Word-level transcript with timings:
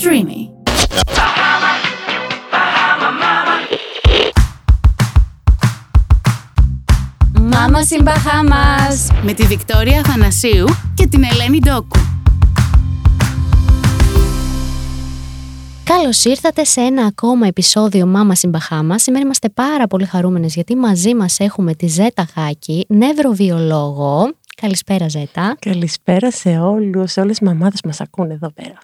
Streamy. 0.00 0.48
Μάμα 7.40 7.80
in 7.90 8.02
Bahamas 8.02 9.22
με 9.22 9.32
τη 9.32 9.42
Βικτόρια 9.42 10.02
Θανασίου 10.04 10.66
και 10.94 11.06
την 11.06 11.22
Ελένη 11.24 11.58
Ντόκου. 11.58 11.98
Καλώς 15.84 16.24
ήρθατε 16.24 16.64
σε 16.64 16.80
ένα 16.80 17.04
ακόμα 17.04 17.46
επεισόδιο 17.46 18.06
Μάμα 18.06 18.34
in 18.40 18.50
Bahamas. 18.50 18.94
Σήμερα 18.96 19.24
είμαστε 19.24 19.48
πάρα 19.48 19.86
πολύ 19.86 20.04
χαρούμενες 20.04 20.54
γιατί 20.54 20.76
μαζί 20.76 21.14
μας 21.14 21.40
έχουμε 21.40 21.74
τη 21.74 21.86
Ζέτα 21.86 22.26
Χάκη, 22.34 22.86
νευροβιολόγο. 22.88 24.37
Καλησπέρα, 24.60 25.08
Ζέτα. 25.08 25.56
Καλησπέρα 25.58 26.30
σε 26.30 26.48
όλους, 26.48 27.12
σε 27.12 27.20
όλες 27.20 27.38
τι 27.38 27.44
μαμάδες 27.44 27.80
που 27.80 27.86
μας 27.88 28.00
ακούνε 28.00 28.34
εδώ 28.34 28.50
πέρα. 28.50 28.78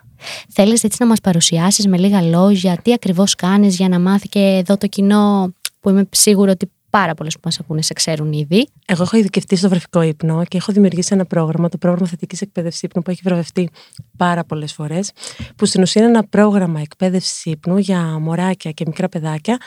Θέλεις 0.48 0.84
έτσι 0.84 0.96
να 1.00 1.06
μας 1.06 1.20
παρουσιάσεις 1.20 1.86
με 1.86 1.98
λίγα 1.98 2.22
λόγια 2.22 2.76
τι 2.82 2.92
ακριβώς 2.92 3.34
κάνεις 3.34 3.76
για 3.76 3.88
να 3.88 3.98
μάθει 3.98 4.28
και 4.28 4.38
εδώ 4.38 4.76
το 4.76 4.86
κοινό 4.86 5.52
που 5.80 5.88
είμαι 5.88 6.08
σίγουρο 6.10 6.50
ότι 6.50 6.70
πάρα 6.90 7.14
πολλές 7.14 7.34
που 7.34 7.40
μας 7.44 7.60
ακούνε 7.60 7.82
σε 7.82 7.92
ξέρουν 7.92 8.32
ήδη. 8.32 8.68
Εγώ 8.86 9.02
έχω 9.02 9.16
ειδικευτεί 9.16 9.56
στο 9.56 9.68
βρεφικό 9.68 10.02
ύπνο 10.02 10.44
και 10.44 10.56
έχω 10.56 10.72
δημιουργήσει 10.72 11.14
ένα 11.14 11.24
πρόγραμμα, 11.24 11.68
το 11.68 11.78
πρόγραμμα 11.78 12.06
θετικής 12.06 12.40
εκπαίδευσης 12.40 12.82
ύπνου, 12.82 13.02
που 13.02 13.10
έχει 13.10 13.20
βραβευτεί 13.24 13.70
πάρα 14.16 14.44
πολλές 14.44 14.72
φορές. 14.72 15.12
Που 15.56 15.66
στην 15.66 15.82
ουσία 15.82 16.02
είναι 16.02 16.10
ένα 16.10 16.26
πρόγραμμα 16.26 16.80
εκπαίδευσης 16.80 17.44
ύπνου 17.44 17.78
για 17.78 18.18
μωράκια 18.20 18.70
και 18.70 18.84
μικρά 18.86 19.08
παιδάκια, 19.08 19.58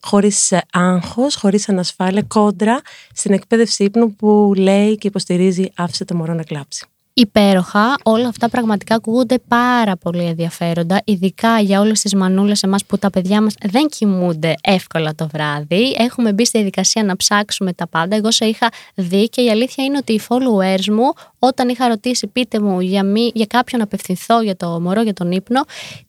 χωρίς 0.00 0.52
άγχος, 0.72 1.34
χωρίς 1.34 1.68
ανασφάλεια, 1.68 2.22
κόντρα 2.22 2.80
στην 3.14 3.32
εκπαίδευση 3.32 3.84
ύπνου 3.84 4.14
που 4.14 4.52
λέει 4.56 4.96
και 4.96 5.06
υποστηρίζει 5.06 5.72
άφησε 5.76 6.04
το 6.04 6.14
μωρό 6.14 6.34
να 6.34 6.42
κλάψει 6.42 6.86
υπέροχα. 7.20 7.98
Όλα 8.02 8.28
αυτά 8.28 8.48
πραγματικά 8.48 8.94
ακούγονται 8.94 9.38
πάρα 9.48 9.96
πολύ 9.96 10.24
ενδιαφέροντα, 10.24 11.00
ειδικά 11.04 11.60
για 11.60 11.80
όλες 11.80 12.00
τις 12.00 12.14
μανούλες 12.14 12.62
εμάς 12.62 12.84
που 12.84 12.98
τα 12.98 13.10
παιδιά 13.10 13.42
μας 13.42 13.54
δεν 13.62 13.88
κοιμούνται 13.88 14.54
εύκολα 14.62 15.14
το 15.14 15.28
βράδυ. 15.32 15.96
Έχουμε 15.98 16.32
μπει 16.32 16.44
στη 16.44 16.58
διαδικασία 16.58 17.04
να 17.04 17.16
ψάξουμε 17.16 17.72
τα 17.72 17.88
πάντα. 17.88 18.16
Εγώ 18.16 18.30
σε 18.30 18.44
είχα 18.44 18.68
δει 18.94 19.28
και 19.28 19.42
η 19.42 19.50
αλήθεια 19.50 19.84
είναι 19.84 19.96
ότι 19.96 20.12
οι 20.12 20.20
followers 20.28 20.86
μου, 20.86 21.12
όταν 21.38 21.68
είχα 21.68 21.88
ρωτήσει, 21.88 22.26
πείτε 22.26 22.60
μου 22.60 22.80
για, 22.80 23.04
μη, 23.04 23.30
για 23.34 23.46
κάποιον 23.46 23.80
απευθυνθώ 23.80 24.42
για 24.42 24.56
το 24.56 24.80
μωρό, 24.80 25.02
για 25.02 25.12
τον 25.12 25.32
ύπνο, 25.32 25.60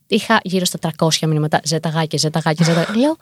είχα 0.08 0.39
γύρω 0.44 0.66
στα 0.66 0.80
300 0.97 1.08
μηνύματα. 1.28 1.59
Ζεταγάκι, 1.64 2.17
ζεταγάκι, 2.17 2.64
ζεταγάκι. 2.64 3.00
Λέω, 3.00 3.16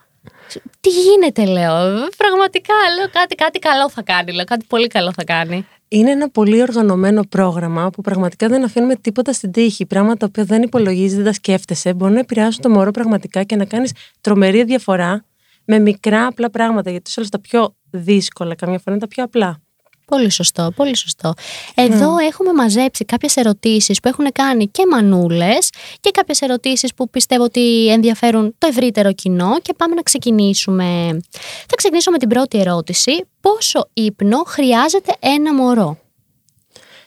τι 0.80 0.90
γίνεται, 0.90 1.46
λέω. 1.46 2.08
Πραγματικά, 2.18 2.74
λέω 2.98 3.10
κάτι, 3.12 3.36
κάτι 3.36 3.60
καλό 3.60 3.90
θα 3.90 4.02
κάνει. 4.02 4.32
Λέω, 4.32 4.46
κάτι 4.46 4.66
πολύ 4.70 4.88
καλό 4.88 5.12
θα 5.14 5.24
κάνει. 5.24 5.68
Είναι 5.88 6.12
ένα 6.12 6.30
πολύ 6.30 6.62
οργανωμένο 6.62 7.22
πρόγραμμα 7.30 7.90
που 7.90 8.02
πραγματικά 8.02 8.48
δεν 8.48 8.64
αφήνουμε 8.64 8.96
τίποτα 8.96 9.34
στην 9.34 9.52
τύχη. 9.52 9.86
Πράγματα 9.86 10.18
τα 10.18 10.26
οποία 10.26 10.44
δεν 10.44 10.62
υπολογίζεις, 10.62 11.16
δεν 11.16 11.26
τα 11.26 11.34
σκέφτεσαι, 11.34 11.94
μπορεί 11.94 12.14
να 12.14 12.20
επηρεάσουν 12.20 12.62
το 12.62 12.70
μωρό 12.70 12.92
πραγματικά 12.92 13.44
και 13.44 13.56
να 13.56 13.66
κάνεις 13.66 13.94
τρομερή 14.22 14.64
διαφορά 14.64 15.26
με 15.66 15.80
μικρά 15.80 16.26
απλά 16.26 16.50
πράγματα. 16.50 16.92
Γιατί 16.92 17.12
σε 17.12 17.20
όλα 17.20 17.30
τα 17.30 17.40
πιο 17.40 17.76
δύσκολα, 17.90 18.56
καμιά 18.56 18.78
φορά 18.78 18.92
είναι 18.96 19.00
τα 19.00 19.08
πιο 19.08 19.24
απλά. 19.24 19.62
Πολύ 20.10 20.30
σωστό, 20.32 20.72
πολύ 20.76 20.98
σωστό. 20.98 21.34
Εδώ 21.76 22.18
έχουμε 22.18 22.54
μαζέψει 22.54 23.06
κάποιες 23.06 23.36
ερωτήσεις 23.36 24.00
που 24.00 24.08
έχουν 24.08 24.32
κάνει 24.32 24.68
και 24.68 24.84
μανούλες 24.92 25.70
και 26.00 26.12
κάποιες 26.12 26.42
ερωτήσεις 26.42 26.94
που 26.94 27.10
πιστεύω 27.10 27.44
ότι 27.44 27.88
ενδιαφέρουν 27.92 28.56
το 28.58 28.68
ευρύτερο 28.68 29.14
κοινό 29.14 29.60
και 29.62 29.74
πάμε 29.78 29.96
να 29.96 30.02
ξεκινήσουμε. 30.02 31.20
Θα 31.68 31.76
ξεκινήσω 31.76 32.12
με 32.12 32.18
την 32.18 32.30
πρώτη 32.30 32.60
ερώτηση. 32.60 33.12
Πόσο 33.42 33.90
ύπνο 33.94 34.44
χρειάζεται 34.48 35.14
ένα 35.20 35.54
μωρό; 35.54 35.98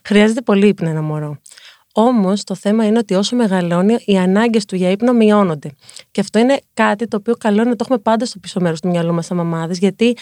Χρειάζεται 0.05 0.41
πολύ 0.41 0.67
ύπνο 0.67 0.89
ένα 0.89 1.03
μωρό. 1.03 1.41
Όμως 1.95 2.45
το 2.45 2.55
θέμα 2.55 2.87
είναι 2.87 2.99
ότι 2.99 3.15
όσο 3.15 3.37
μεγαλώνει, 3.37 3.97
οι 4.05 4.19
ανάγκες 4.19 4.65
του 4.65 4.77
για 4.77 4.91
ύπνο 4.91 5.13
μειώνονται. 5.13 5.71
Και 6.11 6.21
αυτό 6.21 6.39
είναι 6.39 6.61
κάτι 6.75 7.09
το 7.09 7.17
οποίο 7.17 7.35
καλό 7.39 7.61
είναι 7.61 7.71
να 7.71 7.77
το 7.77 7.85
έχουμε 7.85 7.99
πάντα 7.99 8.27
στο 8.27 8.39
πίσω 8.39 8.61
μέρος 8.61 8.81
του 8.81 8.89
μυαλού 8.89 9.15
μας, 9.15 9.27
σαν 9.27 9.37
μαμάδες, 9.37 9.79
γιατί 9.79 10.17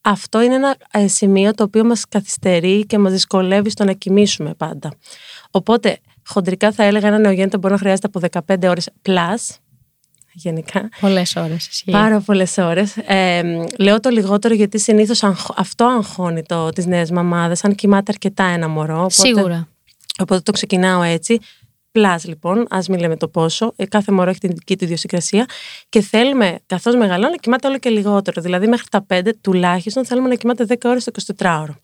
αυτό 0.00 0.42
είναι 0.42 0.54
ένα 0.54 0.76
ε, 0.90 1.08
σημείο 1.08 1.54
το 1.54 1.62
οποίο 1.62 1.84
μας 1.84 2.04
καθυστερεί 2.08 2.86
και 2.86 2.98
μας 2.98 3.12
δυσκολεύει 3.12 3.70
στο 3.70 3.84
να 3.84 3.92
κοιμήσουμε 3.92 4.54
πάντα. 4.54 4.92
Οπότε, 5.50 5.98
χοντρικά 6.26 6.72
θα 6.72 6.84
έλεγα 6.84 7.08
ένα 7.08 7.18
νεογέννητο 7.18 7.58
μπορεί 7.58 7.72
να 7.72 7.78
χρειάζεται 7.78 8.08
από 8.12 8.44
15 8.54 8.68
ώρες 8.68 8.88
plus, 9.08 9.56
γενικά. 10.32 10.88
Πολλές 11.00 11.36
ώρες. 11.36 11.84
Πάρα 11.90 12.20
πολλές 12.20 12.58
ώρες. 12.58 12.96
Ε, 12.96 13.42
λέω 13.78 14.00
το 14.00 14.10
λιγότερο 14.10 14.54
γιατί 14.54 14.78
συνήθως 14.78 15.22
αυτό 15.56 15.84
αγχώνει 15.84 16.42
το, 16.42 16.68
τις 16.68 16.86
νέες 16.86 17.10
μαμάδες, 17.10 17.64
αν 17.64 17.74
κοιμάται 17.74 18.12
αρκετά 18.12 18.44
ένα 18.44 18.68
μωρό. 18.68 18.96
Οπότε, 18.96 19.12
Σίγουρα. 19.12 19.68
Οπότε 20.18 20.40
το 20.40 20.52
ξεκινάω 20.52 21.02
έτσι. 21.02 21.38
Πλάς 21.92 22.24
λοιπόν, 22.24 22.66
ας 22.70 22.88
μην 22.88 22.98
λέμε 23.00 23.16
το 23.16 23.28
πόσο, 23.28 23.72
ε, 23.76 23.86
κάθε 23.86 24.12
μωρό 24.12 24.30
έχει 24.30 24.38
την 24.38 24.50
δική 24.50 24.76
του 24.76 24.84
ιδιοσυγκρασία 24.84 25.46
και 25.88 26.00
θέλουμε 26.00 26.58
καθώς 26.66 26.94
μεγαλώνει 26.94 27.30
να 27.30 27.36
κοιμάται 27.36 27.68
όλο 27.68 27.78
και 27.78 27.90
λιγότερο. 27.90 28.42
Δηλαδή, 28.42 28.66
μέχρι 28.66 28.86
τα 28.90 29.06
5 29.08 29.32
τουλάχιστον 29.40 30.04
θέλουμε 30.04 30.28
να 30.28 30.34
κοιμάται 30.34 30.64
10 30.64 30.74
ώρες 30.84 31.04
το 31.04 31.12
24ωρο. 31.38 31.74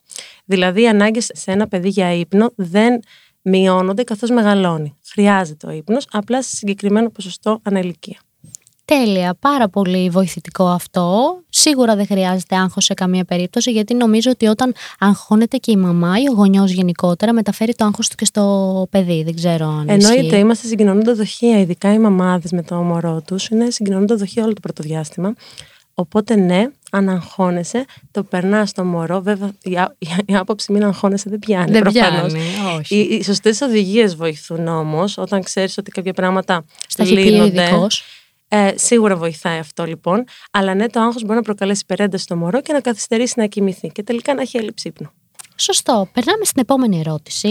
Δηλαδή, 0.45 0.83
οι 0.83 0.89
ανάγκες 0.89 1.31
σε 1.35 1.51
ένα 1.51 1.69
παιδί 1.69 1.89
για 1.89 2.13
ύπνο 2.13 2.53
δεν 2.57 3.01
μειώνονται 3.43 4.03
καθώς 4.03 4.31
μεγαλώνει. 4.31 4.97
Χρειάζεται 5.13 5.67
ο 5.67 5.71
ύπνος, 5.71 6.07
απλά 6.11 6.43
σε 6.43 6.57
συγκεκριμένο 6.57 7.11
ποσοστό 7.11 7.61
ανελικία. 7.63 8.19
Τέλεια, 8.87 9.37
πάρα 9.41 9.69
πολύ 9.69 10.09
βοηθητικό 10.09 10.67
αυτό. 10.67 11.37
Σίγουρα 11.49 11.97
δεν 11.97 12.07
χρειάζεται 12.07 12.57
άγχος 12.57 12.85
σε 12.85 12.95
καμία 12.95 13.25
περίπτωση, 13.25 13.71
γιατί 13.71 13.95
νομίζω 13.95 14.31
ότι 14.31 14.47
όταν 14.47 14.75
αγχώνεται 14.99 15.57
και 15.57 15.71
η 15.71 15.77
μαμά 15.77 16.21
ή 16.21 16.29
ο 16.29 16.33
γονιός 16.33 16.71
γενικότερα, 16.71 17.33
μεταφέρει 17.33 17.75
το 17.75 17.85
άγχος 17.85 18.09
του 18.09 18.17
και 18.17 18.25
στο 18.25 18.87
παιδί. 18.91 19.23
Δεν 19.23 19.35
ξέρω 19.35 19.67
αν. 19.67 19.89
Εννοείται, 19.89 20.37
είμαστε 20.37 20.67
συγκοινωνούντα 20.67 21.15
δοχεία, 21.15 21.61
ειδικά 21.61 21.93
οι 21.93 21.99
μαμάδες 21.99 22.53
με 22.53 22.63
το 22.63 22.75
μωρό 22.75 23.23
τους. 23.27 23.49
Είναι 23.49 23.71
συγκοινωνούντα 23.71 24.17
δοχεία 24.17 24.45
όλο 24.45 24.53
το 24.53 24.61
πρώτο 24.61 24.83
διάστημα. 24.83 25.35
Οπότε 25.95 26.37
ναι, 26.37 26.65
αν 26.91 27.09
αγχώνεσαι, 27.09 27.85
το 28.11 28.23
περνάς 28.23 28.69
στο 28.69 28.85
μωρό. 28.85 29.21
Βέβαια, 29.21 29.53
η, 29.63 29.71
η, 30.27 30.37
άποψη 30.37 30.73
μην 30.73 30.85
αγχώνεσαι 30.85 31.31
δεν 31.31 31.39
πιάνει. 31.39 31.71
Δεν 31.71 31.83
προφανώς. 31.83 32.33
πιάνει, 32.33 32.79
όχι. 32.79 32.97
Οι, 32.97 33.17
οι 33.17 33.23
σωστές 33.23 33.61
οδηγίες 33.61 34.17
βοηθούν 34.17 34.69
όμως, 34.69 35.19
όταν 35.19 35.43
ξέρεις 35.43 35.79
ότι 35.79 35.91
κάποια 35.91 36.13
πράγματα 36.13 36.65
Στα 36.89 37.05
λύνονται. 37.05 37.69
Ε, 38.49 38.73
σίγουρα 38.75 39.17
βοηθάει 39.17 39.59
αυτό 39.59 39.85
λοιπόν. 39.85 40.25
Αλλά 40.51 40.75
ναι, 40.75 40.89
το 40.89 41.01
άγχος 41.01 41.23
μπορεί 41.23 41.35
να 41.35 41.43
προκαλέσει 41.43 41.81
υπερένταση 41.83 42.25
στο 42.25 42.37
μωρό 42.37 42.61
και 42.61 42.73
να 42.73 42.81
καθυστερήσει 42.81 43.35
να 43.37 43.47
κοιμηθεί 43.47 43.89
και 43.89 44.03
τελικά 44.03 44.35
να 44.35 44.43
έχει 44.43 44.57
έλλειψη 44.57 44.89
ύπνου. 44.89 45.11
Σωστό. 45.57 46.09
Περνάμε 46.13 46.45
στην 46.45 46.63
επόμενη 46.63 46.99
ερώτηση. 46.99 47.49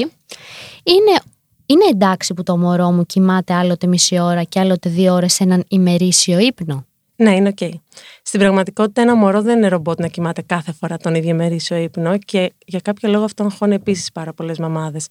Είναι, 0.83 1.19
είναι 1.65 1.85
εντάξει 1.91 2.33
που 2.33 2.43
το 2.43 2.57
μωρό 2.57 2.91
μου 2.91 3.05
κοιμάται 3.05 3.53
άλλοτε 3.53 3.87
μισή 3.87 4.19
ώρα 4.19 4.43
και 4.43 4.59
άλλοτε 4.59 4.89
δύο 4.89 5.13
ώρες 5.13 5.33
σε 5.33 5.43
έναν 5.43 5.63
ημερήσιο 5.67 6.39
ύπνο; 6.39 6.85
Ναι, 7.15 7.35
είναι 7.35 7.47
OK. 7.47 7.57
Okay. 7.59 7.71
Στην 8.23 8.39
πραγματικότητα, 8.39 9.01
ένα 9.01 9.15
μωρό 9.15 9.41
δεν 9.41 9.57
είναι 9.57 9.67
ρομπότ 9.67 9.99
να 9.99 10.07
κοιμάται 10.07 10.41
κάθε 10.41 10.71
φορά 10.71 10.97
τον 10.97 11.15
ίδιο 11.15 11.29
ημερήσιο 11.29 11.77
ύπνο 11.77 12.17
και 12.17 12.53
για 12.65 12.79
κάποιο 12.79 13.09
λόγο 13.09 13.23
αυτό 13.23 13.43
αγχώνει 13.43 13.75
επίσης 13.75 14.11
πάρα 14.11 14.33
πολλές 14.33 14.59
μαμάδες. 14.59 15.07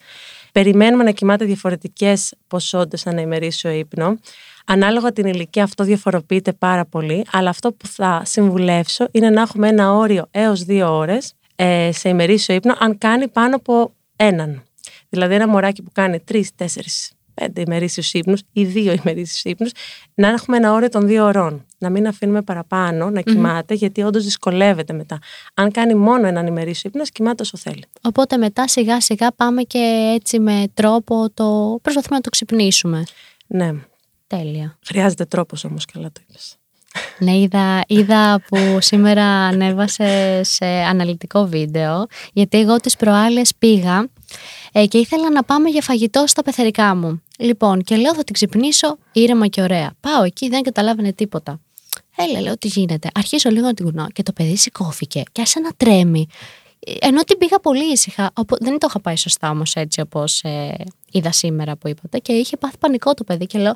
Περιμένουμε 0.52 1.04
να 1.04 1.10
κοιμάται 1.10 1.44
διαφορετικές 1.44 2.34
ποσότητες 2.46 3.06
ένα 3.06 3.20
ημερήσιο 3.20 3.70
ύπνο. 3.70 4.18
Ανάλογα 4.64 5.12
την 5.12 5.26
ηλικία 5.26 5.62
αυτό 5.64 5.84
διαφοροποιείται 5.84 6.52
πάρα 6.52 6.84
πολύ, 6.84 7.24
αλλά 7.32 7.50
αυτό 7.50 7.72
που 7.72 7.86
θα 7.86 8.22
συμβουλεύσω 8.24 9.08
είναι 9.10 9.30
να 9.30 9.40
έχουμε 9.40 9.68
ένα 9.68 9.92
όριο 9.92 10.26
έως 10.30 10.64
δύο 10.64 10.96
ώρες 10.96 11.34
ε, 11.56 11.90
σε 11.92 12.08
ημερήσιο 12.08 12.54
ύπνο, 12.54 12.74
αν 12.78 12.98
κάνει 12.98 13.28
πάνω 13.28 13.56
από 13.56 13.92
έναν. 14.16 14.62
Δηλαδή 15.08 15.34
ένα 15.34 15.48
μωράκι 15.48 15.82
που 15.82 15.90
κάνει 15.92 16.20
τρεις, 16.20 16.50
τέσσερις, 16.54 17.12
πέντε 17.34 17.60
ημερήσιους 17.60 18.12
ύπνους 18.12 18.42
ή 18.52 18.64
δύο 18.64 18.92
ημερήσιους 19.04 19.42
ύπνους, 19.44 19.70
να 20.14 20.28
έχουμε 20.28 20.56
ένα 20.56 20.72
όριο 20.72 20.88
των 20.88 21.06
δύο 21.06 21.24
ωρών. 21.24 21.66
Να 21.78 21.90
μην 21.90 22.06
αφήνουμε 22.06 22.42
παραπάνω 22.42 23.10
να 23.10 23.20
κοιμάται, 23.20 23.74
γιατί 23.74 24.02
όντως 24.02 24.24
δυσκολεύεται 24.24 24.92
μετά. 24.92 25.18
Αν 25.54 25.70
κάνει 25.70 25.94
μόνο 25.94 26.26
έναν 26.26 26.46
ημερήσιο 26.46 26.90
ύπνο, 26.92 27.04
κοιμάται 27.12 27.42
όσο 27.42 27.56
θέλει. 27.56 27.84
Οπότε 28.02 28.36
μετά 28.36 28.68
σιγά 28.68 29.00
σιγά 29.00 29.32
πάμε 29.32 29.62
και 29.62 30.12
έτσι 30.14 30.38
με 30.38 30.64
τρόπο 30.74 31.30
το 31.34 31.78
προσπαθούμε 31.82 32.16
να 32.16 32.20
το 32.20 32.30
ξυπνήσουμε. 32.30 33.02
Ναι. 33.46 33.74
Τέλεια. 34.38 34.78
Χρειάζεται 34.86 35.24
τρόπος 35.24 35.64
όμως, 35.64 35.84
καλά 35.84 36.12
το 36.12 36.20
είπες. 36.28 36.56
Ναι, 37.18 37.36
είδα, 37.36 37.80
είδα 37.86 38.42
που 38.48 38.78
σήμερα 38.80 39.24
ανέβασε 39.24 40.40
σε 40.44 40.66
αναλυτικό 40.66 41.46
βίντεο, 41.46 42.06
γιατί 42.32 42.58
εγώ 42.58 42.76
τις 42.76 42.96
προάλλες 42.96 43.52
πήγα 43.58 44.08
ε, 44.72 44.86
και 44.86 44.98
ήθελα 44.98 45.30
να 45.30 45.42
πάμε 45.44 45.68
για 45.68 45.82
φαγητό 45.82 46.24
στα 46.26 46.42
πεθερικά 46.42 46.94
μου. 46.94 47.22
Λοιπόν, 47.38 47.82
και 47.82 47.96
λέω 47.96 48.14
θα 48.14 48.24
την 48.24 48.34
ξυπνήσω 48.34 48.98
ήρεμα 49.12 49.46
και 49.46 49.62
ωραία. 49.62 49.92
Πάω 50.00 50.22
εκεί, 50.22 50.48
δεν 50.48 50.62
καταλάβαινε 50.62 51.12
τίποτα. 51.12 51.60
Έλα, 52.16 52.40
λέω 52.40 52.58
τι 52.58 52.68
γίνεται. 52.68 53.08
Αρχίζω 53.14 53.50
λίγο 53.50 53.66
να 53.66 53.74
την 53.74 53.84
κουνάω 53.84 54.06
και 54.12 54.22
το 54.22 54.32
παιδί 54.32 54.56
σηκώθηκε 54.56 55.22
και 55.32 55.40
άρχισε 55.40 55.60
να 55.60 55.70
τρέμει. 55.76 56.26
Ενώ 57.00 57.22
την 57.22 57.38
πήγα 57.38 57.58
πολύ 57.60 57.92
ήσυχα. 57.92 58.32
Δεν 58.60 58.78
το 58.78 58.86
είχα 58.88 59.00
πάει 59.00 59.16
σωστά 59.16 59.50
όμως 59.50 59.74
έτσι 59.74 60.00
όπως 60.00 60.42
ε, 60.42 60.76
είδα 61.10 61.32
σήμερα 61.32 61.76
που 61.76 61.88
είπατε. 61.88 62.18
Και 62.18 62.32
είχε 62.32 62.56
πάθει 62.56 62.76
πανικό 62.78 63.14
το 63.14 63.24
παιδί 63.24 63.46
και 63.46 63.58
λέω. 63.58 63.74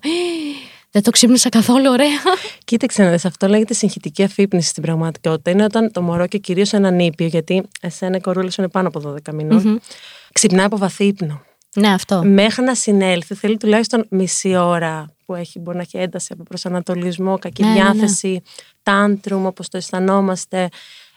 Δεν 0.91 1.03
το 1.03 1.11
ξύπνησα 1.11 1.49
καθόλου 1.49 1.91
ωραία. 1.91 2.19
Κοίταξε 2.65 3.03
να 3.03 3.11
δεις, 3.11 3.25
αυτό 3.25 3.49
λέγεται 3.49 3.75
συγχυτική 3.75 4.23
αφύπνιση 4.23 4.69
στην 4.69 4.83
πραγματικότητα. 4.83 5.51
Είναι 5.51 5.65
όταν 5.65 5.93
το 5.93 6.03
μωρό 6.03 6.27
και 6.27 6.39
κυρίως 6.39 6.73
ένα 6.73 6.91
νήπιο, 6.91 7.27
γιατί 7.27 7.63
εσένα 7.81 8.17
η 8.17 8.21
κορούλα 8.21 8.51
σου 8.51 8.61
είναι 8.61 8.71
πάνω 8.71 8.89
από 8.89 9.15
12 9.27 9.33
μηνών, 9.35 9.63
mm-hmm. 9.65 9.87
ξυπνάει 10.33 10.65
από 10.65 10.77
βαθύ 10.77 11.05
ύπνο. 11.05 11.43
Ναι, 11.75 11.89
αυτό. 11.89 12.23
Μέχρι 12.25 12.65
να 12.65 12.75
συνέλθει 12.75 13.35
θέλει 13.35 13.57
τουλάχιστον 13.57 14.07
μισή 14.11 14.57
ώρα 14.57 15.07
που 15.25 15.35
έχει, 15.35 15.59
μπορεί 15.59 15.77
να 15.77 15.83
έχει 15.83 15.99
ένταση 15.99 16.29
από 16.33 16.43
προσανατολισμό, 16.43 17.39
κακή 17.39 17.63
Ναι, 17.63 17.69
ναι, 17.69 17.75
ναι. 17.75 17.83
διάθεση, 17.83 18.43
τάντρουμ, 18.83 19.47
όπως 19.47 19.69
το 19.69 19.77
αισθανόμαστε. 19.77 20.69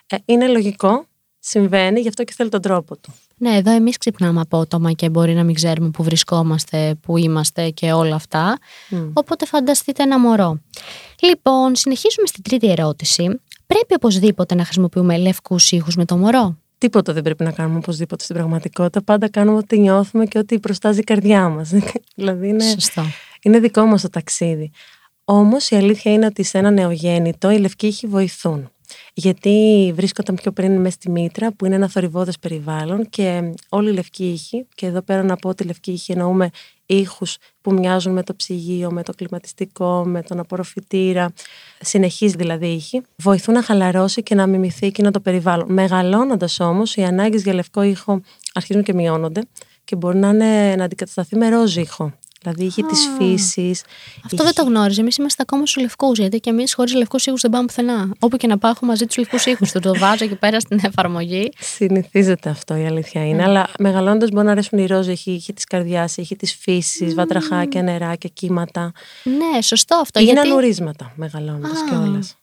Ε, 0.08 0.18
είναι 0.26 0.48
λογικό, 0.48 1.06
συμβαίνει, 1.44 2.00
γι' 2.00 2.08
αυτό 2.08 2.24
και 2.24 2.34
θέλει 2.36 2.50
τον 2.50 2.62
τρόπο 2.62 2.98
του. 2.98 3.14
Ναι, 3.38 3.56
εδώ 3.56 3.72
εμείς 3.72 3.98
ξυπνάμε 3.98 4.42
απότομα 4.42 4.92
και 4.92 5.10
μπορεί 5.10 5.34
να 5.34 5.44
μην 5.44 5.56
ξέρουμε 5.56 5.90
που 5.90 6.04
βρισκόμαστε, 6.04 6.96
που 7.02 7.18
είμαστε 7.18 7.70
και 7.70 7.92
όλα 7.92 8.16
αυτά. 8.16 8.58
Μμ. 8.90 9.10
Οπότε 9.14 9.46
φανταστείτε 9.46 10.04
ένα 10.04 10.20
μωρό. 10.20 10.62
Λοιπόν, 11.22 11.76
συνεχίζουμε 11.76 12.28
στην 12.28 12.44
τρίτη 12.44 12.72
ερώτηση. 12.72 13.40
Πρέπει 13.66 13.94
οπωσδήποτε 13.96 14.56
να 14.56 14.64
χρησιμοποιούμε 14.64 15.18
λευκούς 15.18 15.72
ήχους 15.72 15.96
με 15.96 16.06
το 16.06 16.18
μωρό; 16.18 16.58
Τίποτα 16.78 17.14
δεν 17.14 17.24
πρέπει 17.24 17.44
να 17.44 17.52
κάνουμε 17.52 17.78
οπωσδήποτε 17.78 18.24
στην 18.24 18.36
πραγματικότητα. 18.36 19.02
Πάντα 19.04 19.30
κάνουμε 19.30 19.58
ό,τι 19.58 19.80
νιώθουμε 19.80 20.26
και 20.26 20.38
ό,τι 20.38 20.60
προστάζει 20.60 21.00
η 21.00 21.04
καρδιά 21.04 21.50
μας. 21.50 21.70
δηλαδή 22.16 22.48
είναι, 22.48 22.64
Σωστό. 22.64 23.04
είναι 23.42 23.60
δικό 23.60 23.86
μας 23.86 24.02
το 24.02 24.10
ταξίδι. 24.10 24.72
Όμως 25.24 25.70
η 25.70 25.76
αλήθεια 25.76 26.12
είναι 26.12 26.26
ότι 26.26 26.44
σε 26.44 26.58
ένα 26.58 26.72
νεογέννητο 26.72 27.52
οι 27.52 27.58
λευκοί 27.58 27.88
ήχοι 27.88 28.08
βοηθούν. 28.08 28.72
Γιατί 29.14 29.92
βρίσκονταν 29.96 30.36
πιο 30.36 30.52
πριν 30.52 30.82
μέσα 30.82 30.96
στη 30.96 31.10
μήτρα, 31.10 31.54
που 31.54 31.66
είναι 31.66 31.76
ένα 31.76 31.88
θορυβόδε 31.88 32.32
περιβάλλον 32.40 33.10
και 33.10 33.54
όλοι 33.70 33.90
οι 33.90 33.94
λευκοί 33.94 34.32
ήχοι, 34.32 34.66
και 34.76 34.86
εδώ 34.86 35.02
πέρα 35.02 35.24
να 35.24 35.36
πω 35.36 35.50
ότι 35.50 35.64
λευκοί 35.64 35.92
ήχοι 35.92 36.12
εννοούμε 36.12 36.50
ήχους 36.86 37.38
που 37.62 37.74
μοιάζουν 37.74 38.14
με 38.14 38.24
το 38.24 38.36
ψυγείο, 38.36 38.92
με 38.92 39.04
το 39.04 39.14
κλιματιστικό, 39.14 40.04
με 40.06 40.22
τον 40.22 40.40
απορροφητήρα, 40.40 41.34
συνεχεί 41.82 42.28
δηλαδή 42.28 42.68
ήχοι, 42.68 43.02
βοηθούν 43.16 43.54
να 43.54 43.64
χαλαρώσει 43.64 44.24
και 44.24 44.36
να 44.36 44.48
μιμηθεί 44.48 44.86
εκείνο 44.86 45.12
το 45.12 45.20
περιβάλλον. 45.20 45.74
Μεγαλώνοντας 45.74 46.60
όμως, 46.60 46.96
οι 46.96 47.04
ανάγκες 47.04 47.44
για 47.44 47.54
λευκό 47.54 47.82
ήχο 47.82 48.22
αρχίζουν 48.54 48.84
και 48.84 48.94
μειώνονται 48.94 49.42
και 49.84 49.96
μπορεί 49.96 50.18
να, 50.18 50.30
είναι, 50.30 50.76
να 50.76 50.84
αντικατασταθεί 50.84 51.36
με 51.36 51.50
ροζ 51.50 51.76
ήχο. 51.76 52.14
Δηλαδή 52.42 52.64
ήχοι 52.66 52.84
τη 52.84 52.96
Α. 52.96 53.16
φύση. 53.18 53.82
Αυτό 54.26 54.44
δεν 54.44 54.54
το 54.54 54.64
γνώριζα. 54.64 55.02
Εμείς 55.02 55.18
είμαστε 55.18 55.42
ακόμα 55.42 55.66
στους 55.66 55.82
λευκούς. 55.82 56.18
Γιατί 56.20 56.40
και 56.40 56.50
εμείς 56.50 56.74
χωρίς 56.74 56.94
λευκούς 56.94 57.26
ήχου 57.26 57.38
δεν 57.40 57.52
πάμε 57.52 57.66
πουθενά. 57.66 58.12
Όπου 58.20 58.38
και 58.38 58.48
να 58.48 58.58
πάω, 58.58 58.72
έχω 58.72 58.86
μαζί 58.86 59.06
τους 59.06 59.18
λευκούς 59.18 59.46
ήχου. 59.46 59.66
Του 59.74 59.80
το 59.80 59.96
βάζω 59.96 60.24
εκεί 60.24 60.36
πέρα 60.36 60.60
στην 60.60 60.80
εφαρμογή. 60.84 61.52
Συνηθίζεται 61.60 62.50
αυτό 62.50 62.76
η 62.76 62.86
αλήθεια 62.86 63.28
είναι. 63.28 63.44
Αλλά 63.44 63.68
μεγαλώνοντα 63.80 64.28
μπορεί 64.32 64.46
να 64.46 64.52
αρέσουν 64.52 64.80
οι 64.80 64.86
ροζ 64.86 65.08
ήχοι, 65.08 65.32
ήχοι 65.32 65.54
τη 65.54 65.64
καρδιάς, 65.64 66.18
ήχοι 66.18 66.36
τη 66.36 66.46
φύση, 66.46 67.06
βατραχάκια, 67.06 67.82
νεράκια, 67.84 68.30
κύματα. 68.34 68.92
Ναι, 69.24 69.62
σωστό 69.62 69.96
αυτό. 69.96 70.20
Γίνανε 70.20 70.48
γιατί... 70.48 70.64
ουρίσματα 70.64 71.14
μεγαλώνοντα 71.16 71.68
Α. 71.68 71.90
κιόλας. 71.90 72.36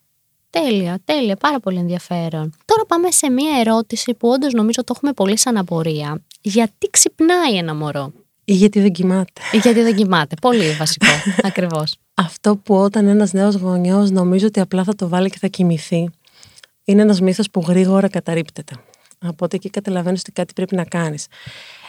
Τέλεια, 0.51 0.99
τέλεια. 1.05 1.37
Πάρα 1.37 1.61
πολύ 1.61 1.79
ενδιαφέρον. 1.79 2.55
Τώρα 2.65 2.85
πάμε 2.87 3.11
σε 3.11 3.31
μία 3.31 3.59
ερώτηση 3.61 4.15
που 4.15 4.29
όντως 4.29 4.53
νομίζω 4.53 4.85
το 4.85 4.93
έχουμε 4.97 5.13
πολύ 5.13 5.39
σαν 5.39 5.57
απορία. 5.57 6.23
Γιατί 6.41 6.89
ξυπνάει 6.91 7.57
ένα 7.57 7.75
μωρό, 7.75 8.13
Ή 8.15 8.28
γιατί 8.53 8.81
δεν 8.81 8.93
κοιμάται. 8.93 9.43
ή 9.53 9.57
γιατί 9.57 9.83
δεν 9.83 9.95
κοιμάται. 9.97 10.35
Πολύ 10.41 10.71
βασικό. 10.71 11.07
Ακριβώς. 11.49 11.97
Αυτό 12.15 12.57
που 12.57 12.75
όταν 12.75 13.07
ένας 13.07 13.33
νέος 13.33 13.55
γονιός 13.55 14.11
νομίζει 14.11 14.45
ότι 14.45 14.61
απλά 14.61 14.85
θα 14.85 14.95
το 14.95 15.09
βάλει 15.09 15.31
και 15.31 15.39
θα 15.41 15.47
κοιμηθεί, 15.47 16.11
είναι 16.85 17.03
ένας 17.03 17.21
μύθος 17.21 17.51
που 17.51 17.65
γρήγορα 17.69 18.09
καταρρύπτεται. 18.09 18.75
Από 19.19 19.45
ότι 19.45 19.57
εκεί 19.57 19.71
καταλαβαίνεις 19.71 20.21
ότι 20.21 20.33
κάτι 20.33 20.53
πρέπει 20.53 20.75
να 20.75 20.85
κάνεις. 20.85 21.27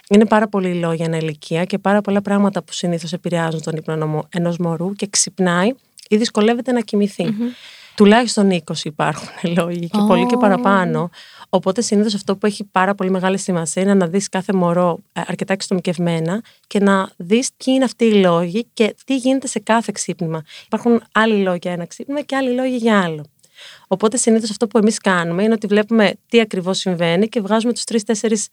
Είναι 0.10 0.26
πάρα 0.26 0.48
πολλοί 0.48 0.74
λόγοι 0.74 1.04
ανά 1.04 1.18
ηλικία 1.18 1.64
και 1.64 1.78
πάρα 1.78 2.02
πολλά 2.02 2.22
πράγματα 2.22 2.64
που 2.64 2.74
συνήθως 2.74 3.14
επηρεάζουν 3.14 3.62
τον 3.62 3.76
ύπνο 3.76 4.28
ενός 4.30 4.58
μωρού 4.58 4.94
και 4.94 5.08
ξυπνάει 5.08 5.72
ή 6.10 6.18
δυσκολεύεται 6.18 6.72
να 6.72 6.82
κοιμηθει 6.82 7.36
Τουλάχιστον 8.00 8.50
20 8.52 8.74
υπάρχουν 8.84 9.28
λόγοι 9.58 9.90
και 9.90 9.98
πολύ 10.08 10.26
και 10.26 10.36
Ω. 10.36 10.38
παραπάνω. 10.38 11.10
Οπότε 11.50 11.82
συνήθως 11.82 12.14
αυτό 12.14 12.36
που 12.36 12.46
έχει 12.46 12.64
πάρα 12.64 12.96
πολύ 12.96 13.10
μεγάλη 13.10 13.38
σημασία 13.38 13.82
είναι 13.82 13.94
να 13.94 14.08
δεις 14.08 14.30
κάθε 14.30 14.54
μωρό 14.54 15.00
ε, 15.14 15.22
αρκετά 15.28 15.54
εξατομικευμένα 15.54 16.42
και 16.68 16.80
να 16.80 17.10
δεις 17.18 17.50
ποιοι 17.58 17.74
είναι 17.76 17.84
αυτοί 17.84 18.06
οι 18.06 18.14
λόγοι 18.14 18.68
και 18.74 18.96
τι 19.06 19.16
γίνεται 19.16 19.48
σε 19.48 19.60
κάθε 19.60 19.92
ξύπνημα. 19.94 20.44
Υπάρχουν 20.66 21.04
άλλοι 21.12 21.44
λόγοι 21.44 21.60
για 21.62 21.72
ένα 21.72 21.86
ξύπνημα 21.86 22.22
και 22.22 22.36
άλλοι 22.36 22.52
λόγοι 22.52 22.76
για 22.76 23.02
άλλο. 23.02 23.26
Οπότε 23.88 24.18
συνήθως 24.18 24.50
αυτό 24.50 24.68
που 24.68 24.78
εμείς 24.78 24.98
κάνουμε 24.98 25.44
είναι 25.44 25.54
ότι 25.54 25.68
βλέπουμε 25.68 26.14
τι 26.28 26.40
ακριβώς 26.40 26.78
συμβαίνει 26.78 27.28
και 27.28 27.42
βγάζουμε 27.42 27.74
τους 27.74 27.84
τρει-τέσσερι 27.84 28.44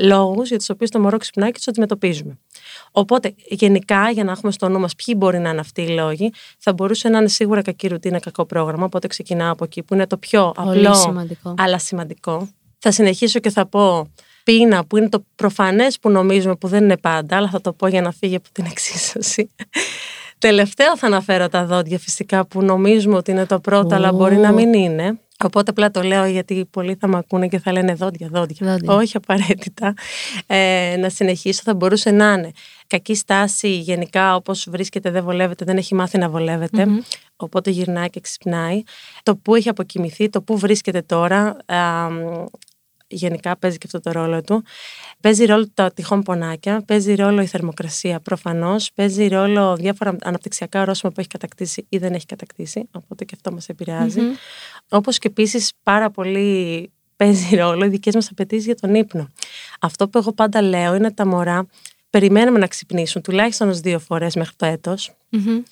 λόγους 0.00 0.48
για 0.48 0.58
τους 0.58 0.70
οποίους 0.70 0.90
το 0.90 1.00
μωρό 1.00 1.16
ξυπνάει 1.16 1.50
και 1.50 1.56
τους 1.56 1.68
αντιμετωπίζουμε. 1.68 2.38
Οπότε, 2.90 3.34
γενικά, 3.48 4.10
για 4.10 4.24
να 4.24 4.32
έχουμε 4.32 4.52
στο 4.52 4.68
νου 4.68 4.78
μας 4.80 4.94
ποιοι 4.94 5.14
μπορεί 5.18 5.38
να 5.38 5.50
είναι 5.50 5.60
αυτοί 5.60 5.82
οι 5.82 5.88
λόγοι, 5.88 6.32
θα 6.58 6.72
μπορούσε 6.72 7.08
να 7.08 7.18
είναι 7.18 7.28
σίγουρα 7.28 7.62
κακή 7.62 7.88
ρουτίνα, 7.88 8.18
κακό 8.20 8.44
πρόγραμμα. 8.44 8.84
Οπότε, 8.84 9.06
ξεκινάω 9.06 9.52
από 9.52 9.64
εκεί 9.64 9.82
που 9.82 9.94
είναι 9.94 10.06
το 10.06 10.16
πιο 10.16 10.52
Πολύ 10.64 10.78
απλό, 10.86 10.94
σημαντικό. 10.94 11.54
αλλά 11.58 11.78
σημαντικό. 11.78 12.48
Θα 12.78 12.90
συνεχίσω 12.90 13.38
και 13.38 13.50
θα 13.50 13.66
πω 13.66 14.12
πείνα, 14.44 14.84
που 14.84 14.96
είναι 14.96 15.08
το 15.08 15.24
προφανές 15.36 15.98
που 15.98 16.10
νομίζουμε 16.10 16.56
που 16.56 16.68
δεν 16.68 16.82
είναι 16.82 16.96
πάντα, 16.96 17.36
αλλά 17.36 17.48
θα 17.48 17.60
το 17.60 17.72
πω 17.72 17.86
για 17.86 18.00
να 18.00 18.10
φύγει 18.12 18.36
από 18.36 18.48
την 18.52 18.64
εξίσωση. 18.70 19.50
Τελευταίο 20.38 20.96
θα 20.96 21.06
αναφέρω 21.06 21.48
τα 21.48 21.64
δόντια 21.64 21.98
φυσικά 21.98 22.46
που 22.46 22.62
νομίζουμε 22.62 23.16
ότι 23.16 23.30
είναι 23.30 23.46
το 23.46 23.60
πρώτο, 23.60 23.94
αλλά 23.94 24.12
μπορεί 24.12 24.36
να 24.36 24.48
Ω. 24.48 24.52
μην 24.52 24.72
είναι. 24.72 25.18
Οπότε 25.42 25.70
απλά 25.70 25.90
το 25.90 26.02
λέω 26.02 26.24
γιατί 26.26 26.64
πολλοί 26.70 26.96
θα 27.00 27.06
με 27.06 27.16
ακούνε 27.16 27.48
και 27.48 27.58
θα 27.58 27.72
λένε 27.72 27.94
δόντια, 27.94 28.28
δόντια. 28.32 28.66
Δόντια. 28.70 28.94
Όχι 28.94 29.16
απαραίτητα. 29.16 29.94
Ε, 30.46 30.96
να 30.98 31.08
συνεχίσω 31.08 31.60
θα 31.64 31.74
μπορούσε 31.74 32.10
να 32.10 32.32
είναι 32.32 32.50
κακή 32.86 33.14
στάση 33.14 33.68
γενικά 33.68 34.34
όπως 34.34 34.66
βρίσκεται 34.70 35.10
δεν 35.10 35.24
βολεύεται, 35.24 35.64
δεν 35.64 35.76
έχει 35.76 35.94
μάθει 35.94 36.18
να 36.18 36.28
βολεύεται. 36.28 36.86
Μμμ. 36.86 36.98
Οπότε 37.36 37.70
γυρνάει 37.70 38.10
και 38.10 38.20
ξυπνάει. 38.20 38.82
Το 39.22 39.36
που 39.36 39.54
έχει 39.54 39.68
αποκοιμηθεί, 39.68 40.28
το 40.28 40.42
που 40.42 40.58
βρίσκεται 40.58 41.02
τώρα, 41.02 41.56
α, 41.66 42.10
μ, 42.10 42.44
γενικά 43.06 43.56
παίζει 43.56 43.78
και 43.78 43.86
αυτό 43.86 44.00
το 44.00 44.20
ρόλο 44.20 44.42
του. 44.42 44.64
Παίζει 45.20 45.44
ρόλο 45.44 45.68
τα 45.74 45.92
τυχόν 45.92 46.22
πονάκια, 46.22 46.82
παίζει 46.86 47.14
ρόλο 47.14 47.40
η 47.40 47.46
θερμοκρασία 47.46 48.20
προφανώς, 48.20 48.92
παίζει 48.94 49.28
ρόλο 49.28 49.76
διάφορα 49.76 50.16
αναπτυξιακά 50.22 50.80
ορόσημα 50.80 51.12
που 51.12 51.20
έχει 51.20 51.28
κατακτήσει 51.28 51.86
ή 51.88 51.98
δεν 51.98 52.14
έχει 52.14 52.26
κατακτήσει. 52.26 52.88
Οπότε 52.92 53.24
και 53.24 53.32
αυτό 53.34 53.52
μας 53.52 53.68
επηρεάζει. 53.68 54.20
Μμμ. 54.20 54.34
Όπως 54.88 55.18
και 55.18 55.28
επίσης 55.28 55.72
πάρα 55.82 56.10
πολύ 56.10 56.90
παίζει 57.16 57.56
ρόλο 57.62 57.84
οι 57.84 57.88
δικές 57.88 58.14
μας 58.14 58.28
απαιτήσεις 58.30 58.64
για 58.64 58.74
τον 58.74 58.94
ύπνο. 58.94 59.28
Αυτό 59.80 60.08
που 60.08 60.18
εγώ 60.18 60.32
πάντα 60.32 60.62
λέω 60.62 60.94
είναι 60.94 61.12
τα 61.12 61.26
μωρά 61.26 61.66
περιμένουμε 62.14 62.58
να 62.58 62.66
ξυπνήσουν 62.66 63.22
τουλάχιστον 63.22 63.68
ως 63.68 63.80
δύο 63.80 63.98
φορές 63.98 64.34
μέχρι 64.34 64.54
το 64.56 64.66
έτος. 64.66 65.14
Μμμ. 65.28 65.62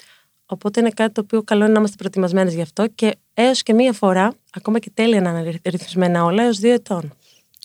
Οπότε 0.47 0.81
είναι 0.81 0.91
κάτι 0.91 1.13
το 1.13 1.21
οποίο 1.21 1.43
καλό 1.43 1.63
είναι 1.63 1.73
να 1.73 1.79
είμαστε 1.79 1.97
προετοιμασμένες 1.97 2.55
γι' 2.55 2.63
αυτό 2.63 2.87
και 2.87 3.17
έως 3.35 3.63
και 3.63 3.73
μία 3.73 3.93
φορά, 3.93 4.35
ακόμα 4.53 4.79
και 4.79 4.91
τέλεια 4.95 5.21
να 5.21 5.31
είναι 5.31 5.61
ρυθμισμένα 5.65 6.25
όλα, 6.25 6.43
έως 6.43 6.59
δύο 6.59 6.73
ετών. 6.73 7.13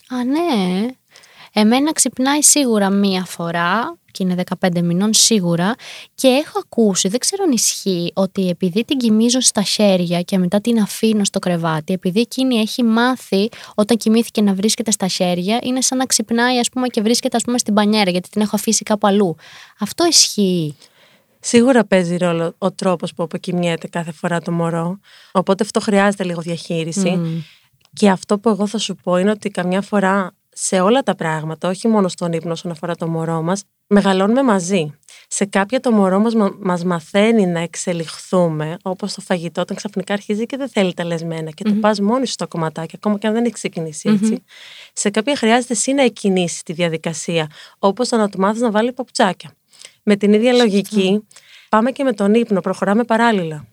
Α, 0.09 0.23
ναι. 0.23 0.87
Εμένα 1.53 1.93
ξυπνάει 1.93 2.41
σίγουρα 2.41 2.89
μία 2.89 3.25
φορά 3.25 3.97
και 4.11 4.23
είναι 4.23 4.43
15 4.59 4.81
μηνών 4.81 5.13
σίγουρα 5.13 5.75
και 6.15 6.27
έχω 6.27 6.59
ακούσει, 6.63 7.07
δεν 7.07 7.19
ξέρω 7.19 7.43
αν 7.43 7.51
ισχύει, 7.51 8.11
ότι 8.13 8.49
επειδή 8.49 8.85
την 8.85 8.97
κοιμίζω 8.97 9.39
στα 9.39 9.61
χέρια 9.61 10.21
και 10.21 10.37
μετά 10.37 10.61
την 10.61 10.79
αφήνω 10.79 11.23
στο 11.23 11.39
κρεβάτι, 11.39 11.93
επειδή 11.93 12.19
εκείνη 12.19 12.55
έχει 12.55 12.83
μάθει 12.83 13.49
όταν 13.75 13.97
κοιμήθηκε 13.97 14.41
να 14.41 14.53
βρίσκεται 14.53 14.91
στα 14.91 15.07
χέρια, 15.07 15.59
είναι 15.63 15.81
σαν 15.81 15.97
να 15.97 16.05
ξυπνάει 16.05 16.59
ας 16.59 16.69
πούμε 16.69 16.87
και 16.87 17.01
βρίσκεται 17.01 17.37
ας 17.37 17.43
πούμε 17.43 17.57
στην 17.57 17.73
πανιέρα 17.73 18.11
γιατί 18.11 18.29
την 18.29 18.41
έχω 18.41 18.55
αφήσει 18.55 18.83
κάπου 18.83 19.07
αλλού. 19.07 19.35
Αυτό 19.79 20.05
ισχύει. 20.05 20.75
Σίγουρα 21.39 21.85
παίζει 21.85 22.17
ρόλο 22.17 22.53
ο 22.57 22.71
τρόπος 22.71 23.13
που 23.13 23.23
αποκοιμιέται 23.23 23.87
κάθε 23.87 24.11
φορά 24.11 24.41
το 24.41 24.51
μωρό. 24.51 24.99
Οπότε 25.31 25.63
αυτό 25.63 25.79
χρειάζεται 25.79 26.23
λίγο 26.23 26.41
διαχείριση. 26.41 27.09
Μμ. 27.09 27.41
Και 27.97 28.09
αυτό 28.09 28.39
που 28.39 28.49
εγώ 28.49 28.67
θα 28.67 28.77
σου 28.77 28.95
πω 28.95 29.17
είναι 29.17 29.29
ότι 29.31 29.49
καμιά 29.49 29.81
φορά 29.81 30.31
σε 30.49 30.79
όλα 30.79 31.01
τα 31.01 31.15
πράγματα, 31.15 31.69
όχι 31.69 31.87
μόνο 31.87 32.07
στον 32.07 32.33
ύπνο 32.33 32.51
όσον 32.51 32.71
αφορά 32.71 32.95
το 32.95 33.07
μωρό 33.07 33.41
μας, 33.41 33.63
μεγαλώνουμε 33.87 34.43
μαζί. 34.43 34.93
Σε 35.27 35.45
κάποια 35.45 35.79
το 35.79 35.91
μωρό 35.91 36.19
μας, 36.19 36.35
μα- 36.35 36.55
μας 36.59 36.83
μαθαίνει 36.83 37.45
να 37.45 37.59
εξελιχθούμε, 37.59 38.77
όπως 38.81 39.13
το 39.13 39.21
φαγητό, 39.21 39.61
όταν 39.61 39.77
ξαφνικά 39.77 40.13
αρχίζει 40.13 40.45
και 40.45 40.57
δεν 40.57 40.69
θέλει 40.69 40.93
τα 40.93 41.05
λεσμένα 41.05 41.51
και 41.51 41.63
το 41.63 41.73
πας 41.73 41.99
μόνη 41.99 42.25
σου 42.25 42.31
στο 42.31 42.47
κομματάκι, 42.47 42.93
ακόμα 42.95 43.17
και 43.17 43.27
αν 43.27 43.33
δεν 43.33 43.43
έχει 43.43 43.53
ξεκινήσει 43.53 44.09
έτσι. 44.09 44.43
Σε 44.93 45.09
κάποια 45.09 45.35
χρειάζεται 45.35 45.73
εσύ 45.73 45.93
να 45.93 46.03
εκκινήσεις 46.03 46.63
τη 46.63 46.73
διαδικασία, 46.73 47.49
όπως 47.79 48.09
το 48.09 48.17
να 48.17 48.29
του 48.29 48.39
μάθεις 48.39 48.61
να 48.61 48.71
βάλει 48.71 48.93
παπουτσάκια. 48.93 49.51
Με 50.03 50.15
την 50.15 50.33
ίδια 50.33 50.53
λογική, 50.53 51.27
πάμε 51.69 51.91
και 51.91 52.03
με 52.03 52.13
τον 52.13 52.33
ύπνο, 52.33 52.59
προχωράμε 52.61 53.03
παράλληλα. 53.03 53.65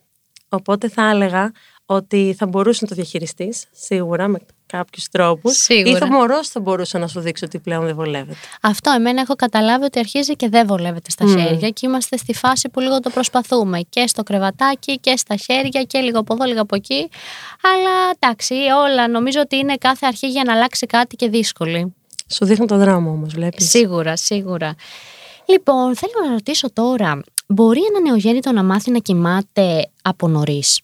Οπότε 0.48 0.88
θα 0.88 1.10
έλεγα 1.10 1.52
ότι 1.86 2.34
θα 2.38 2.46
μπορούσε 2.46 2.78
να 2.82 2.88
το 2.88 2.94
διαχειριστείς 2.94 3.64
σίγουρα 3.72 4.28
με 4.28 4.38
κάποιους 4.66 5.08
τρόπους. 5.08 5.56
Σίγουρα. 5.56 5.96
Ή 5.96 6.00
το 6.00 6.06
μωρός 6.06 6.48
θα 6.48 6.60
μπορούσε 6.60 6.98
να 6.98 7.06
σου 7.06 7.20
δείξει 7.20 7.44
ότι 7.44 7.58
πλέον 7.58 7.84
δεν 7.84 7.94
βολεύεται. 7.94 8.38
Αυτό 8.62 8.90
εμένα 8.90 9.20
έχω 9.20 9.34
καταλάβει 9.34 9.84
ότι 9.84 9.98
αρχίζει 9.98 10.36
και 10.36 10.48
δεν 10.48 10.66
βολεύεται 10.66 11.10
στα 11.10 11.24
Μμμ. 11.24 11.36
χέρια 11.36 11.70
και 11.70 11.86
είμαστε 11.86 12.16
στη 12.16 12.34
φάση 12.34 12.68
που 12.68 12.80
λίγο 12.80 13.00
το 13.00 13.10
προσπαθούμε 13.10 13.80
και 13.88 14.06
στο 14.06 14.22
κρεβατάκι 14.22 14.98
και 14.98 15.16
στα 15.16 15.36
χέρια 15.36 15.82
και 15.82 15.98
λίγο 15.98 16.18
από 16.18 16.34
εδώ 16.34 16.44
λίγο 16.44 16.60
από 16.60 16.76
εκεί. 16.76 17.08
Αλλά 17.62 18.10
εντάξει 18.18 18.54
όλα 18.54 19.08
νομίζω 19.08 19.40
ότι 19.40 19.56
είναι 19.56 19.74
κάθε 19.76 20.06
αρχή 20.06 20.28
για 20.28 20.44
να 20.44 20.52
αλλάξει 20.52 20.86
κάτι 20.86 21.16
και 21.16 21.28
δύσκολη. 21.28 21.94
Σου 22.28 22.44
δείχνει 22.44 22.66
το 22.66 22.78
δρόμο 22.78 23.10
όμως, 23.10 23.34
βλέπεις. 23.34 23.68
Σίγουρα, 23.68 24.16
σίγουρα. 24.16 24.74
Λοιπόν, 25.46 25.96
θέλω 25.96 26.12
να 26.26 26.30
ρωτήσω 26.32 26.72
τώρα, 26.72 27.20
μπορεί 27.46 27.80
ένα 27.88 28.00
νεογέννητο 28.00 28.52
να 28.52 28.62
μάθει 28.62 28.90
να 28.90 28.98
κοιμάται 28.98 29.90
από 30.02 30.28
νωρίς; 30.28 30.80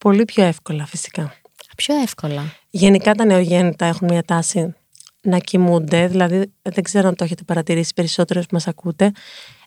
Πολύ 0.00 0.24
πιο 0.24 0.44
εύκολα 0.44 0.86
φυσικά. 0.86 1.34
Πιο 1.76 1.94
εύκολα. 2.02 2.42
Γενικά 2.70 3.14
τα 3.14 3.24
νεογέννητα 3.24 3.86
έχουν 3.86 4.08
μια 4.10 4.22
τάση 4.22 4.74
να 5.22 5.38
κοιμούνται, 5.38 6.06
δηλαδή 6.06 6.52
δεν 6.62 6.82
ξέρω 6.84 7.08
αν 7.08 7.14
το 7.14 7.24
έχετε 7.24 7.42
παρατηρήσει 7.42 7.94
περισσότερο 7.94 8.40
που 8.40 8.46
μας 8.50 8.66
ακούτε. 8.66 9.12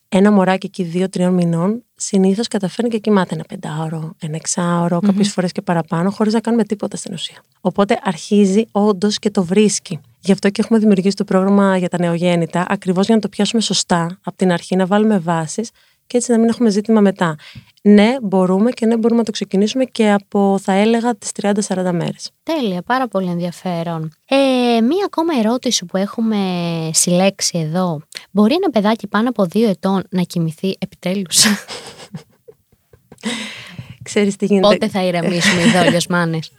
Ένα 0.10 0.32
μωράκι 0.32 0.66
εκεί 0.66 0.84
δύο-τριών 0.84 1.34
μηνών 1.34 1.84
συνήθως 1.96 2.48
καταφέρνει 2.48 2.90
και 2.90 2.98
κοιμάται 2.98 3.34
ένα 3.34 3.44
πεντάωρο, 3.44 4.16
ένα 4.20 4.36
εξάωρο, 4.36 4.98
mm-hmm. 4.98 5.06
κάποιες 5.06 5.32
φορές 5.32 5.52
και 5.52 5.62
παραπάνω, 5.62 6.10
χωρίς 6.10 6.34
να 6.34 6.40
κάνουμε 6.40 6.64
τίποτα 6.64 6.98
στην 6.98 7.14
ουσία. 7.14 7.44
Οπότε 7.62 8.00
αρχίζει 8.04 8.66
όντως 8.72 9.20
και 9.20 9.30
το 9.30 9.44
βρίσκει. 9.44 10.00
Γι' 10.20 10.32
αυτό 10.32 10.50
και 10.50 10.62
έχουμε 10.62 10.80
δημιουργήσει 10.80 11.16
το 11.16 11.24
πρόγραμμα 11.24 11.78
για 11.78 11.90
τα 11.90 12.00
νεογέννητα, 12.00 12.66
ακριβώς 12.70 13.06
για 13.06 13.16
να 13.16 13.22
το 13.22 13.30
πιάσουμε 13.30 13.62
σωστά 13.62 14.20
από 14.24 14.38
την 14.38 14.52
αρχή, 14.52 14.76
να 14.76 14.86
βάλουμε 14.86 15.20
βάσεις 15.20 15.70
και 16.08 16.18
έτσι 16.18 16.32
να 16.32 16.38
μην 16.38 16.50
έχουμε 16.50 16.70
ζήτημα 16.70 17.02
μετά. 17.02 17.36
Ναι, 17.86 18.16
μπορούμε 18.22 18.72
και 18.72 18.86
ναι, 18.86 18.98
μπορούμε 18.98 19.20
να 19.20 19.26
το 19.26 19.32
ξεκινήσουμε 19.32 19.84
και 19.84 20.12
από, 20.12 20.60
θα 20.62 20.74
έλεγα, 20.74 21.16
τις 21.16 21.32
30-40 21.42 21.92
μέρες. 21.94 22.32
Τέλεια, 22.44 22.82
πάρα 22.82 23.08
πολύ 23.08 23.30
ενδιαφέρον. 23.30 24.12
Ε, 24.26 24.36
μία 24.82 25.06
ακόμα 25.06 25.34
ερώτηση 25.40 25.86
που 25.86 25.98
έχουμε 25.98 26.38
συλλέξει 26.94 27.58
εδώ. 27.58 28.02
Μπορεί 28.32 28.54
ένα 28.54 28.70
παιδάκι 28.70 29.08
πάνω 29.08 29.30
από 29.30 29.46
δύο 29.46 29.70
ετών 29.70 30.04
να 30.10 30.22
κοιμηθεί 30.22 30.76
επιτέλους; 30.80 31.46
Ξέρεις 34.04 34.36
τι 34.36 34.46
γίνεται. 34.46 34.68
Πότε 34.68 34.88
θα 34.88 35.04
ηρεμήσουμε 35.04 35.62
οι 35.62 35.72
δόλιος 35.72 36.08
μάνες. 36.08 36.52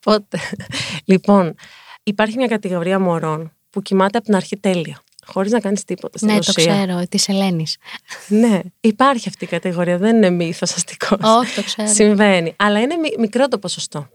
Πότε. 0.00 0.38
Λοιπόν, 1.04 1.54
υπάρχει 2.02 2.36
μια 2.36 2.46
κατηγορία 2.46 2.98
μωρών 2.98 3.52
που 3.70 3.82
κοιμάται 3.82 4.18
από 4.18 4.26
την 4.26 4.36
αρχή 4.36 4.56
τέλεια 4.56 5.02
χωρίς 5.32 5.52
να 5.52 5.60
κάνεις 5.60 5.84
τίποτα 5.84 6.18
στην 6.18 6.30
ναι, 6.30 6.38
ουσία. 6.38 6.52
το 6.52 6.60
ξέρω, 6.60 7.02
της 7.08 7.28
Ελένης. 7.28 7.76
ναι, 8.28 8.60
υπάρχει 8.80 9.28
αυτή 9.28 9.44
η 9.44 9.48
κατηγορία. 9.48 9.98
Δεν 9.98 10.16
είναι 10.16 10.30
μύθο 10.30 10.66
αστικό. 10.74 11.16
Όχι, 11.22 11.54
το 11.54 11.62
ξέρω. 11.62 11.88
Συμβαίνει. 11.88 12.54
Αλλά 12.58 12.80
είναι 12.80 12.94
μικρό 13.18 13.48
το 13.48 13.58
ποσοστό. 13.58 14.08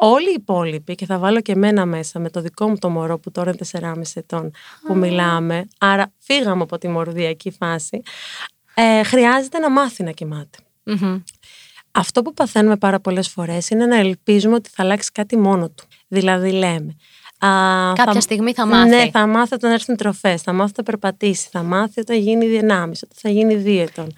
Όλοι 0.00 0.28
οι 0.30 0.34
υπόλοιποι, 0.36 0.94
και 0.94 1.06
θα 1.06 1.18
βάλω 1.18 1.40
και 1.40 1.52
εμένα 1.52 1.86
μέσα 1.86 2.18
με 2.18 2.30
το 2.30 2.40
δικό 2.40 2.68
μου 2.68 2.78
το 2.78 2.88
μωρό 2.88 3.18
που 3.18 3.30
τώρα 3.30 3.50
είναι 3.50 3.92
4,5 3.94 4.02
ετών 4.14 4.50
που 4.86 4.96
μιλάμε, 4.96 5.68
άρα 5.78 6.12
φύγαμε 6.18 6.62
από 6.62 6.78
τη 6.78 6.88
μορδιακή 6.88 7.50
φάση, 7.50 8.02
ε, 8.74 9.02
χρειάζεται 9.02 9.58
να 9.58 9.70
μάθει 9.70 10.02
να 10.02 10.10
κοιμαται 10.10 10.58
Αυτό 11.90 12.22
που 12.22 12.34
παθαίνουμε 12.34 12.76
πάρα 12.76 13.00
πολλές 13.00 13.28
φορές 13.28 13.70
είναι 13.70 13.86
να 13.86 13.96
ελπίζουμε 13.96 14.54
ότι 14.54 14.68
θα 14.72 14.82
αλλάξει 14.82 15.12
κάτι 15.12 15.36
μόνο 15.36 15.70
του. 15.70 15.84
Δηλαδή 16.08 16.50
λέμε, 16.50 16.76
Α, 16.78 16.96
Κάποια 17.38 18.12
θα, 18.12 18.20
στιγμή 18.20 18.52
θα 18.52 18.66
μάθει. 18.66 18.88
Ναι, 18.88 19.10
θα 19.12 19.26
μάθει 19.26 19.54
όταν 19.54 19.72
έρθουν 19.72 19.96
τροφές, 19.96 20.42
θα 20.42 20.52
μάθει 20.52 20.70
όταν 20.70 20.84
περπατήσει, 20.84 21.48
θα 21.50 21.62
μάθει 21.62 22.00
όταν 22.00 22.16
γίνει 22.16 22.46
δυνάμεις, 22.46 23.02
όταν 23.02 23.16
θα 23.20 23.28
γίνει 23.30 23.54
δίαιτον. 23.54 24.14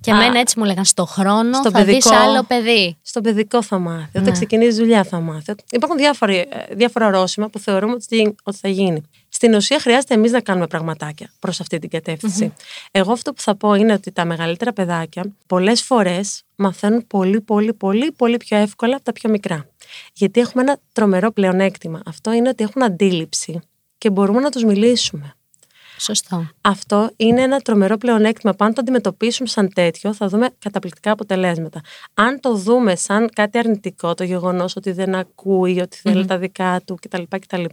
Και 0.00 0.10
εμένα 0.10 0.38
έτσι 0.38 0.58
μου 0.58 0.64
λέγανε 0.64 0.84
στο 0.84 1.04
χρόνο 1.04 1.54
στο 1.54 1.70
θα 1.70 1.78
παιδικό, 1.78 2.10
δεις 2.10 2.10
άλλο 2.10 2.42
παιδί. 2.42 2.96
Στο 3.02 3.20
παιδικό 3.20 3.62
θα 3.62 3.78
μάθει, 3.78 4.08
όταν 4.10 4.22
ναι. 4.22 4.30
ξεκινήσει 4.30 4.78
δουλειά 4.78 5.04
θα 5.04 5.20
μάθει. 5.20 5.54
Υπάρχουν 5.70 5.98
διάφορα, 5.98 6.32
ε, 6.32 6.46
διάφορα 6.70 7.06
ορόσημα 7.06 7.48
που 7.48 7.58
θεωρούμε 7.58 7.92
ότι, 7.92 8.34
ότι 8.42 8.56
θα 8.56 8.68
γίνει. 8.68 9.02
Στην 9.36 9.54
ουσία 9.54 9.80
χρειάζεται 9.80 10.14
εμείς 10.14 10.32
να 10.32 10.40
κάνουμε 10.40 10.66
πραγματάκια 10.66 11.30
προς 11.38 11.60
αυτή 11.60 11.78
την 11.78 11.90
κατευθυνση 11.90 12.52
Εγώ 12.90 13.12
αυτό 13.12 13.32
που 13.32 13.40
θα 13.40 13.56
πω 13.56 13.74
είναι 13.74 13.92
ότι 13.92 14.12
τα 14.12 14.24
μεγαλύτερα 14.24 14.72
παιδάκια 14.72 15.32
πολλές 15.46 15.82
φορές 15.82 16.42
μαθαίνουν 16.56 17.06
πολύ, 17.06 17.40
πολύ, 17.40 17.72
πολύ, 17.72 18.12
πολύ 18.12 18.36
πιο 18.36 18.56
εύκολα 18.56 18.94
από 18.94 19.04
τα 19.04 19.12
πιο 19.12 19.30
μικρά. 19.30 19.68
Γιατί 20.12 20.40
έχουμε 20.40 20.62
ένα 20.62 20.78
τρομερό 20.92 21.32
πλεονέκτημα. 21.32 22.02
Αυτό 22.06 22.32
είναι 22.32 22.48
ότι 22.48 22.64
έχουν 22.64 22.82
αντίληψη 22.82 23.60
και 23.98 24.10
μπορούμε 24.10 24.40
να 24.40 24.50
τους 24.50 24.64
μιλήσουμε. 24.64 25.34
Σωστό. 25.98 26.48
Αυτό 26.60 27.10
είναι 27.16 27.42
ένα 27.42 27.60
τρομερό 27.60 27.96
πλεονέκτημα. 27.96 28.54
Αν 28.58 28.74
το 28.74 28.80
αντιμετωπίσουμε 28.80 29.48
σαν 29.48 29.72
τέτοιο, 29.74 30.14
θα 30.14 30.28
δούμε 30.28 30.48
καταπληκτικά 30.58 31.10
αποτελέσματα. 31.10 31.80
Αν 32.14 32.40
το 32.40 32.54
δούμε 32.54 32.96
σαν 32.96 33.30
κάτι 33.32 33.58
αρνητικό, 33.58 34.14
το 34.14 34.24
γεγονός 34.24 34.76
ότι 34.76 34.92
δεν 34.92 35.14
ακούει, 35.14 35.80
ότι 35.80 35.96
θέλει 35.96 36.26
τα 36.26 36.38
δικά 36.38 36.80
του 36.84 36.98
κτλ. 37.00 37.22
κτλ 37.28 37.64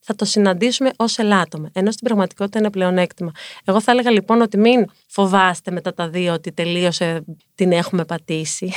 θα 0.00 0.14
το 0.14 0.24
συναντήσουμε 0.24 0.90
ως 0.96 1.18
ελάττωμα. 1.18 1.68
Ενώ 1.72 1.90
στην 1.90 2.06
πραγματικότητα 2.06 2.58
είναι 2.58 2.70
πλεονέκτημα. 2.70 3.30
Εγώ 3.64 3.80
θα 3.80 3.92
έλεγα 3.92 4.10
λοιπόν 4.10 4.40
ότι 4.40 4.58
μην 4.58 4.84
φοβάστε 5.06 5.70
μετά 5.70 5.94
τα 5.94 6.08
δύο 6.08 6.32
ότι 6.32 6.52
τελείωσε, 6.52 7.24
την 7.54 7.72
έχουμε 7.72 8.04
πατήσει. 8.04 8.72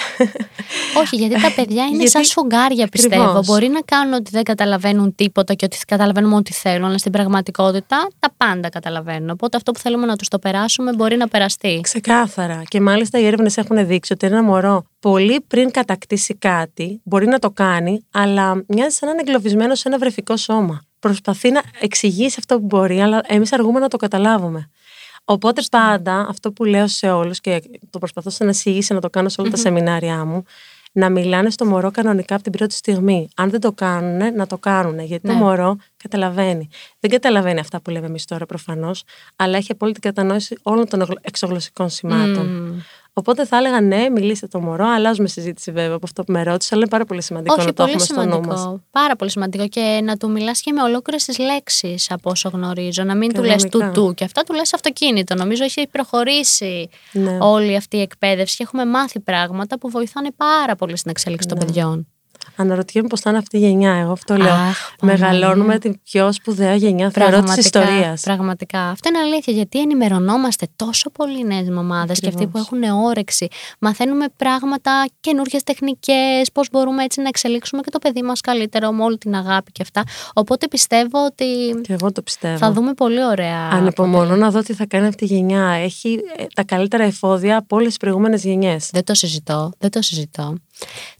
Όχι, 1.01 1.15
γιατί 1.15 1.42
τα 1.42 1.51
παιδιά 1.56 1.86
είναι 1.86 2.06
σαν 2.06 2.24
σφουγγάρια, 2.24 2.88
πιστεύω. 2.88 3.42
Μπορεί 3.46 3.68
να 3.68 3.82
κάνουν 3.82 4.13
ότι 4.13 4.32
δεν 4.32 4.44
καταλαβαίνουν 4.44 5.15
τίποτα 5.15 5.53
και 5.53 5.65
ότι 5.65 5.77
καταλαβαίνουμε 5.88 6.36
ό,τι 6.36 6.53
θέλουν, 6.53 6.86
αλλά 6.86 6.98
στην 6.98 7.12
πραγματικότητα 7.12 8.08
τα 8.20 8.34
πάντα 8.38 8.70
καταλαβαίνουν. 8.70 9.30
Οπότε 9.30 9.58
αυτό 9.58 9.72
που 9.72 9.80
θέλουμε 9.80 10.06
να 10.06 10.15
τους 10.15 10.27
το 10.27 10.39
περάσουμε 10.39 10.94
μπορεί 10.94 11.18
να 11.18 11.27
περαστεί. 11.27 11.80
Ξεκάθαρα. 11.84 12.62
Και 12.68 12.82
μάλιστα 12.82 13.20
οι 13.20 13.25
έρευνες 13.25 13.58
έχουν 13.58 13.88
δείξει 13.88 14.13
ότι 14.13 14.27
ένα 14.27 14.44
μωρό 14.44 14.84
πολύ 15.00 15.42
πριν 15.48 15.72
κατακτήσει 15.72 16.36
κάτι 16.36 17.01
μπορεί 17.03 17.25
να 17.25 17.39
το 17.39 17.51
κάνει, 17.51 18.06
αλλά 18.12 18.63
μοιάζει 18.68 18.96
σαν 18.96 19.08
να 19.08 19.13
είναι 19.13 19.24
εγκλωβισμένο 19.25 19.75
σε 19.75 19.88
ένα 19.88 19.98
βρεφικό 19.98 20.38
σώμα 20.38 20.82
προσπαθεί 21.10 21.51
να 21.51 21.62
εξηγήσει 21.79 22.36
αυτό 22.39 22.60
που 22.60 22.65
μπορεί, 22.65 23.01
αλλά 23.01 23.22
εμείς 23.27 23.53
αργούμε 23.53 23.79
να 23.79 23.88
το 23.88 23.98
καταλάβουμε. 23.98 24.69
Οπότε 25.25 25.62
πάντα 25.72 26.25
αυτό 26.29 26.51
που 26.51 26.63
λέω 26.63 26.88
σε 26.88 27.12
όλους 27.12 27.39
και 27.39 27.62
το 27.89 28.00
προσπαθώ 28.00 28.29
σε 28.29 28.43
να 28.43 28.53
να 28.89 29.00
το 29.01 29.10
κάνω 29.10 29.29
σε 29.29 29.41
όλα 29.41 29.50
τα 29.50 29.57
σεμινάρια 29.57 30.25
μου, 30.25 30.43
να 30.91 31.10
μιλάνε 31.10 31.50
στο 31.50 31.65
μωρό 31.65 31.91
κανονικά 31.91 32.33
από 32.36 32.43
την 32.43 32.51
πρώτη 32.51 32.74
στιγμή. 32.74 33.29
Αν 33.36 33.50
δεν 33.50 33.60
το 33.60 33.72
κάνουν, 33.72 34.36
να 34.36 34.48
το 34.48 34.57
κάνουν. 34.57 35.00
Γιατί 35.00 35.27
το 35.27 35.33
ναι. 35.33 35.39
μωρό 35.39 35.77
καταλαβαίνει. 35.98 36.69
Δεν 37.00 37.12
καταλαβαίνει 37.12 37.60
αυτά 37.60 37.81
που 37.81 37.89
λέμε 37.89 38.05
εμείς 38.05 38.25
τώρα 38.25 38.45
προφανώς, 38.45 39.03
αλλά 39.36 39.57
έχει 39.57 39.72
απόλυτη 39.72 40.00
κατανόηση 40.00 40.57
όλων 40.62 40.88
των 40.88 41.05
εξωγλωσσικών 41.22 41.89
σημάτων. 41.89 42.83
Οπότε 43.15 43.46
θα 43.46 43.58
έλεγα 43.58 43.82
ναι, 43.82 44.10
μιλήστε 44.10 44.48
το 44.48 44.60
μωρό. 44.60 44.88
Αλλάζουμε 44.88 45.27
συζήτηση 45.27 45.72
βέβαια 45.72 45.96
από 45.96 46.05
αυτό 46.05 46.24
που 46.24 46.32
με 46.32 46.43
ρώτησε, 46.43 46.70
αλλά 46.72 46.82
είναι 46.82 46.91
πάρα 46.91 47.05
πολύ 47.05 47.22
σημαντικό 47.22 47.55
Όχι, 47.58 47.65
να 47.65 47.74
το 47.74 47.84
έχουμε 47.84 48.00
στο 48.00 48.25
νου 48.25 48.41
μας. 48.41 48.75
Πάρα 48.91 49.15
πολύ 49.15 49.32
σημαντικό 49.32 49.67
και 49.67 50.01
να 50.03 50.17
του 50.17 50.32
μιλάς 50.32 50.62
και 50.62 50.72
με 50.72 50.82
ολόκληρες 50.82 51.25
τις 51.25 51.38
λέξεις 51.38 52.12
από 52.12 52.29
όσο 52.29 52.50
γνωρίζω. 52.50 53.03
Να 53.03 53.15
μην 53.15 53.34
του 53.34 53.43
λες 53.43 53.63
του 53.63 53.91
του 53.93 54.13
και 54.13 54.24
αυτά 54.24 54.43
του 54.43 54.53
λες 54.53 54.74
αυτοκίνητο. 54.74 55.36
Νομίζω 55.36 55.63
έχει 55.63 55.88
προχωρήσει 55.91 56.89
ναι. 57.12 57.38
όλη 57.41 57.75
αυτή 57.75 57.98
η 57.98 58.01
εκπαίδευση 58.01 58.55
και 58.55 58.63
έχουμε 58.63 58.86
μάθει 58.86 59.20
πράγματα 59.20 59.79
που 59.79 59.89
βοηθάνε 59.89 60.29
πάρα 60.38 60.75
πολύ 60.75 60.98
στην 60.98 61.12
εξέλιξη 61.12 61.48
των 61.48 61.58
ναι. 61.58 61.65
παιδιών. 61.65 62.08
Αναρωτιέμαι 62.55 63.07
πώς 63.07 63.19
θα 63.19 63.29
είναι 63.29 63.39
αυτή 63.39 63.57
η 63.57 63.59
γενιά. 63.59 63.93
Εγώ 63.93 64.12
αυτό 64.12 64.35
λέω. 64.35 64.55
Μεγαλώνουμε 65.01 65.79
την 65.79 66.00
πιο 66.03 66.31
σπουδαία 66.31 66.75
γενιά 66.75 67.09
θεωρώ 67.09 67.41
της 67.41 67.57
ιστορίας. 67.57 68.21
Πραγματικά. 68.21 68.89
Αυτό 68.89 69.09
είναι 69.09 69.17
αλήθεια 69.17 69.53
γιατί 69.53 69.79
ενημερωνόμαστε 69.79 70.67
τόσο 70.75 71.09
πολύ 71.09 71.45
νέες 71.45 71.69
μαμάδε 71.69 72.13
και 72.13 72.27
αυτοί 72.27 72.47
που 72.47 72.57
έχουν 72.57 72.83
όρεξη. 72.83 73.47
Μαθαίνουμε 73.79 74.25
πράγματα, 74.38 75.05
καινούργιε 75.19 75.59
τεχνικές, 75.65 76.51
πώς 76.53 76.67
μπορούμε 76.71 77.03
έτσι 77.03 77.21
να 77.21 77.27
εξελίξουμε 77.27 77.81
και 77.81 77.89
το 77.89 78.00
παιδί 78.00 78.21
μας 78.21 78.41
καλύτερο 78.41 78.91
με 78.91 79.03
όλη 79.03 79.17
την 79.17 79.35
αγάπη 79.35 79.71
και 79.71 79.81
αυτά. 79.81 80.03
Οπότε 80.33 80.67
πιστεύω 80.67 81.25
ότι. 81.25 81.45
Και 81.81 81.93
εγώ 81.93 82.12
το 82.12 82.21
πιστεύω. 82.21 82.57
Θα 82.57 82.71
δούμε 82.71 82.93
πολύ 82.93 83.25
ωραία. 83.25 83.69
Ανυπομονώ 83.71 84.35
να 84.35 84.51
δω 84.51 84.62
τι 84.62 84.73
θα 84.73 84.85
κάνει 84.85 85.07
αυτή 85.07 85.23
η 85.23 85.27
γενιά. 85.27 85.69
Έχει 85.69 86.19
ε, 86.38 86.45
τα 86.53 86.63
καλύτερα 86.63 87.03
εφόδια 87.03 87.57
από 87.57 87.75
όλες 87.75 87.88
τις 87.88 87.97
προηγούμενες 87.97 88.43
γενιές. 88.43 88.89
Δεν 88.91 89.03
το 89.03 89.13
συζητώ. 89.13 89.71
Δεν 89.77 89.91
το 89.91 90.01
συζητώ. 90.01 90.57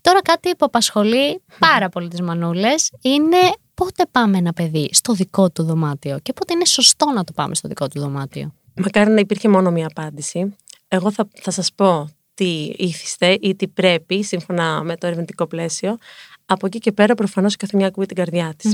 Τώρα 0.02 0.22
κάτι 0.22 0.50
που 0.50 0.66
απασχολεί 0.66 1.13
πάρα 1.60 1.90
πολύ 1.90 2.08
τις 2.08 2.22
μανούλες 2.22 2.92
είναι 3.02 3.38
πότε 3.74 4.04
πάμε 4.12 4.38
ένα 4.38 4.54
παιδί 4.54 4.90
στο 4.92 5.14
δικό 5.14 5.50
του 5.50 5.64
δωμάτιο 5.64 6.20
και 6.20 6.34
πότε 6.34 6.54
είναι 6.54 6.66
σωστό 6.66 7.12
να 7.16 7.24
το 7.24 7.34
πάμε 7.34 7.56
στο 7.56 7.68
δικό 7.68 7.88
του 7.88 8.00
δωμάτιο. 8.00 8.54
Μακάρι 8.76 9.12
να 9.12 9.20
υπήρχε 9.20 9.50
μόνο 9.50 9.72
μία 9.72 9.88
απάντηση. 9.88 10.56
Εγώ 10.88 11.12
θα, 11.12 11.28
θα 11.42 11.52
σας 11.52 11.74
πω 11.76 12.10
τι 12.34 12.74
ήθιστε 12.78 13.38
ή 13.42 13.56
τι 13.56 13.68
πρέπει 13.68 14.24
σύμφωνα 14.24 14.84
με 14.84 14.98
το 14.98 15.08
ερευνητικό 15.08 15.48
πλαίσιο. 15.48 15.98
Από 16.46 16.66
εκεί 16.66 16.80
και 16.80 16.92
πέρα 16.92 17.16
προφανώς 17.16 17.56
κάθε 17.56 17.78
μια 17.78 17.88
ακούει 17.88 18.06
την 18.06 18.16
καρδιά 18.16 18.54
της. 18.58 18.74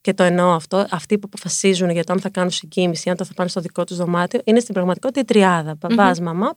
Και 0.00 0.14
το 0.14 0.22
εννοώ 0.22 0.52
αυτό, 0.52 0.86
αυτοί 0.90 1.18
που 1.18 1.28
αποφασίζουν 1.32 1.90
για 1.90 2.04
το 2.04 2.12
αν 2.12 2.20
θα 2.20 2.28
κάνουν 2.28 2.50
συγκίνηση, 2.50 3.10
αν 3.10 3.16
το 3.16 3.24
θα 3.24 3.32
πάνε 3.34 3.48
στο 3.48 3.60
δικό 3.60 3.84
τους 3.84 3.96
δωμάτιο, 3.96 4.40
είναι 4.44 4.60
στην 4.60 4.74
πραγματικότητα 4.74 5.20
η 5.20 5.24
τριάδα. 5.24 5.76
μαμά, 6.22 6.54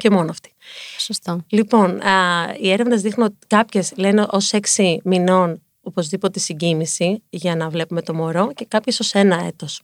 και 0.00 0.10
μόνο 0.10 0.30
αυτή. 0.30 0.52
Σωστό. 0.98 1.44
Λοιπόν, 1.48 2.00
α, 2.00 2.14
οι 2.60 2.70
έρευνες 2.70 3.02
δείχνουν 3.02 3.26
ότι 3.26 3.46
κάποιες 3.46 3.92
λένε 3.96 4.26
ως 4.30 4.52
έξι 4.52 5.00
μηνών 5.04 5.60
οπωσδήποτε 5.82 6.38
συγκίνηση 6.38 7.22
για 7.30 7.56
να 7.56 7.68
βλέπουμε 7.68 8.02
το 8.02 8.14
μωρό 8.14 8.52
και 8.54 8.64
κάποιες 8.68 9.00
ως 9.00 9.14
ένα 9.14 9.44
έτος. 9.44 9.82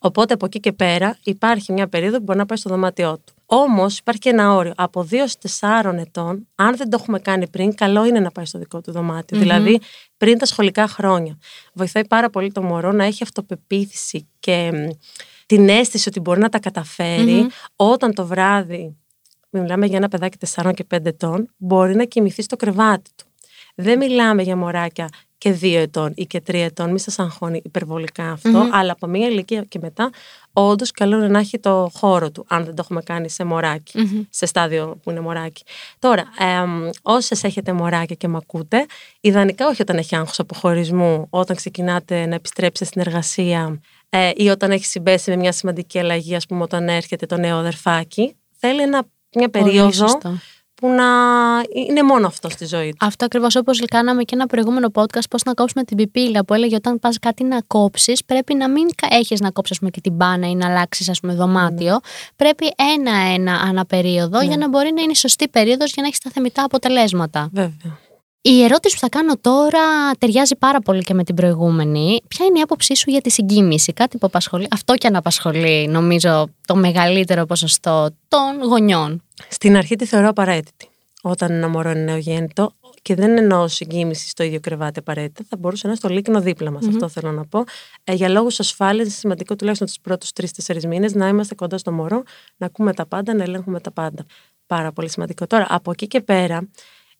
Οπότε 0.00 0.34
από 0.34 0.46
εκεί 0.46 0.60
και 0.60 0.72
πέρα 0.72 1.18
υπάρχει 1.24 1.72
μια 1.72 1.88
περίοδο 1.88 2.16
που 2.16 2.22
μπορεί 2.22 2.38
να 2.38 2.46
πάει 2.46 2.58
στο 2.58 2.70
δωμάτιό 2.70 3.18
του. 3.24 3.32
Όμως 3.46 3.98
υπάρχει 3.98 4.20
και 4.20 4.28
ένα 4.28 4.54
όριο. 4.54 4.72
Από 4.76 5.08
2 5.10 5.26
4 5.60 5.94
ετών, 5.98 6.46
αν 6.54 6.76
δεν 6.76 6.90
το 6.90 6.98
έχουμε 7.00 7.18
κάνει 7.18 7.48
πριν, 7.48 7.74
καλό 7.74 8.04
είναι 8.04 8.20
να 8.20 8.30
πάει 8.30 8.44
στο 8.44 8.58
δικό 8.58 8.80
του 8.80 8.92
δωματιο 8.92 9.38
Δηλαδή 9.38 9.80
πριν 10.16 10.38
τα 10.38 10.46
σχολικά 10.46 10.88
χρόνια. 10.88 11.38
Βοηθάει 11.72 12.06
πάρα 12.06 12.30
πολύ 12.30 12.52
το 12.52 12.62
μωρό 12.62 12.92
να 12.92 13.04
έχει 13.04 13.22
αυτοπεποίθηση 13.22 14.28
και 14.40 14.70
την 15.46 15.68
αίσθηση 15.68 16.08
ότι 16.08 16.20
μπορεί 16.20 16.40
να 16.40 16.48
τα 16.48 16.58
καταφερει 16.58 17.46
όταν 17.76 18.14
το 18.14 18.26
βράδυ 18.26 18.96
μιλάμε 19.50 19.86
για 19.86 19.96
ένα 19.96 20.08
παιδάκι 20.08 20.36
4 20.54 20.70
και 20.74 20.86
5 20.94 21.04
ετών, 21.04 21.50
μπορεί 21.56 21.94
να 21.94 22.04
κοιμηθεί 22.04 22.42
στο 22.42 22.56
κρεβάτι 22.56 23.10
του. 23.16 23.24
Δεν 23.74 23.98
μιλάμε 23.98 24.42
για 24.42 24.56
μωράκια 24.56 25.08
και 25.38 25.58
2 25.60 25.74
ετών 25.74 26.12
ή 26.14 26.26
και 26.26 26.42
3 26.46 26.54
ετών, 26.54 26.90
μη 26.90 26.98
σας 27.00 27.18
αγχώνει 27.18 27.60
υπερβολικά 27.64 28.38
αλλά 28.72 28.92
από 28.92 29.06
μια 29.06 29.28
ηλικία 29.28 29.62
και 29.62 29.78
μετά, 29.82 30.10
όντως 30.52 30.90
καλό 30.90 31.16
είναι 31.16 31.28
να 31.28 31.38
έχει 31.38 31.58
το 31.58 31.90
χώρο 31.94 32.30
του, 32.30 32.44
αν 32.48 32.64
δεν 32.64 32.74
το 32.74 32.82
έχουμε 32.84 33.02
κάνει 33.02 33.30
σε 33.30 33.44
μωρακι 33.44 34.26
σε 34.30 34.46
στάδιο 34.46 34.98
που 35.02 35.10
είναι 35.10 35.20
μωράκι. 35.20 35.64
Τώρα, 35.98 36.22
ε, 36.38 36.90
όσες 37.02 37.44
έχετε 37.44 37.72
μωράκια 37.72 38.16
και 38.16 38.28
με 38.28 38.36
ακούτε, 38.36 38.86
ιδανικά 39.20 39.66
όχι 39.66 39.82
όταν 39.82 39.96
έχει 39.96 40.16
άγχος 40.16 40.38
αποχωρισμού, 40.38 41.26
όταν 41.30 41.56
ξεκινάτε 41.56 42.26
να 42.26 42.34
επιστρέψετε 42.34 42.84
στην 42.84 43.00
εργασία 43.00 43.80
ε, 44.08 44.30
ή 44.34 44.48
όταν 44.48 44.70
έχει 44.70 44.84
συμπέσει 44.84 45.30
με 45.30 45.36
μια 45.36 45.52
σημαντική 45.52 45.98
αλλαγή, 45.98 46.34
ας 46.34 46.46
πούμε, 46.46 46.62
όταν 46.62 46.88
έρχεται 46.88 47.26
το 47.26 47.36
νέο 47.36 47.56
αδερφάκι, 47.56 48.36
θέλει 48.58 48.82
ένα 48.82 49.06
μια 49.34 49.48
περίοδο 49.48 50.18
που 50.80 50.88
να 50.88 51.04
είναι 51.86 52.02
μόνο 52.02 52.26
αυτό 52.26 52.48
στη 52.48 52.66
ζωή 52.66 52.90
του. 52.90 53.06
Αυτό 53.06 53.24
ακριβώς 53.24 53.56
όπως 53.56 53.80
κάναμε 53.84 54.22
και 54.22 54.34
ένα 54.34 54.46
προηγούμενο 54.46 54.90
podcast, 54.94 55.28
πώς 55.30 55.42
να 55.42 55.54
κόψουμε 55.54 55.84
την 55.84 55.96
πιπίλα 55.96 56.44
που 56.44 56.54
έλεγε 56.54 56.74
όταν 56.74 56.98
πας 56.98 57.18
κάτι 57.18 57.44
να 57.44 57.60
κόψεις, 57.66 58.24
πρέπει 58.24 58.54
να 58.54 58.68
μην 58.68 58.88
έχεις 59.10 59.40
να 59.40 59.50
κόψεις 59.50 59.78
και 59.90 60.00
την 60.00 60.12
μπάνα 60.12 60.48
ή 60.48 60.54
να 60.54 60.66
αλλάξεις 60.66 61.10
δωμάτιο. 61.22 61.92
Ναι. 61.92 61.98
Πρέπει 62.36 62.74
ένα-ένα 62.94 63.52
αναπερίοδο 63.52 64.38
ναι. 64.38 64.44
για 64.44 64.56
να 64.56 64.68
μπορεί 64.68 64.92
να 64.94 65.02
είναι 65.02 65.12
η 65.12 65.16
σωστή 65.16 65.48
περίοδος 65.48 65.92
για 65.92 66.02
να 66.02 66.08
έχεις 66.08 66.20
τα 66.20 66.30
θεμητά 66.30 66.64
αποτελέσματα. 66.64 67.48
Βέβαια. 67.52 67.98
Η 68.40 68.62
ερώτηση 68.62 68.94
που 68.94 69.00
θα 69.00 69.08
κάνω 69.08 69.36
τώρα 69.40 70.10
ταιριάζει 70.18 70.56
πάρα 70.56 70.80
πολύ 70.80 71.02
και 71.02 71.14
με 71.14 71.24
την 71.24 71.34
προηγούμενη. 71.34 72.20
Ποια 72.28 72.46
είναι 72.46 72.58
η 72.58 72.62
άποψή 72.62 72.96
σου 72.96 73.10
για 73.10 73.20
τη 73.20 73.30
συγκίνηση, 73.30 73.92
κάτι 73.92 74.18
που 74.18 74.26
απασχολεί, 74.26 74.66
αυτό 74.70 74.94
και 74.94 75.06
αν 75.06 75.16
απασχολεί 75.16 75.88
νομίζω 75.88 76.48
το 76.66 76.76
μεγαλύτερο 76.76 77.46
ποσοστό 77.46 78.08
των 78.28 78.62
γονιών. 78.68 79.22
Στην 79.48 79.76
αρχή 79.76 79.96
τη 79.96 80.06
θεωρώ 80.06 80.28
απαραίτητη. 80.28 80.88
Όταν 81.22 81.52
ένα 81.52 81.68
μωρό 81.68 81.90
είναι 81.90 82.00
νεογέννητο, 82.00 82.72
και 83.02 83.14
δεν 83.14 83.36
εννοώ 83.38 83.68
συγκίνηση 83.68 84.28
στο 84.28 84.42
ίδιο 84.42 84.60
κρεβάτι 84.60 84.98
απαραίτητα, 84.98 85.44
θα 85.48 85.56
μπορούσε 85.56 85.86
να 85.86 85.92
είναι 85.92 85.98
στο 85.98 86.08
λίκνο 86.08 86.40
δίπλα 86.40 86.70
μας. 86.70 86.86
Αυτό 86.86 87.08
θέλω 87.08 87.32
να 87.32 87.46
πω. 87.46 87.64
Ε, 88.04 88.12
για 88.12 88.28
λόγους 88.28 88.60
ασφάλειας, 88.60 89.06
είναι 89.06 89.14
σημαντικό 89.14 89.56
τουλάχιστον 89.56 89.86
τους 89.86 90.00
πρώτους 90.00 90.32
τρει-τέσσερι 90.32 90.86
μήνες 90.86 91.14
να 91.14 91.28
είμαστε 91.28 91.54
κοντά 91.54 91.78
στο 91.78 91.92
μωρό, 91.92 92.22
να 92.56 92.66
ακούμε 92.66 92.94
τα 92.94 93.06
πάντα, 93.06 93.34
να 93.34 93.42
ελέγχουμε 93.42 93.80
τα 93.80 93.90
πάντα. 93.90 94.24
Πάρα 94.66 94.92
πολύ 94.92 95.10
σημαντικό. 95.10 95.46
Τώρα, 95.46 95.66
από 95.68 95.90
εκεί 95.90 96.06
και 96.06 96.20
πέρα, 96.20 96.68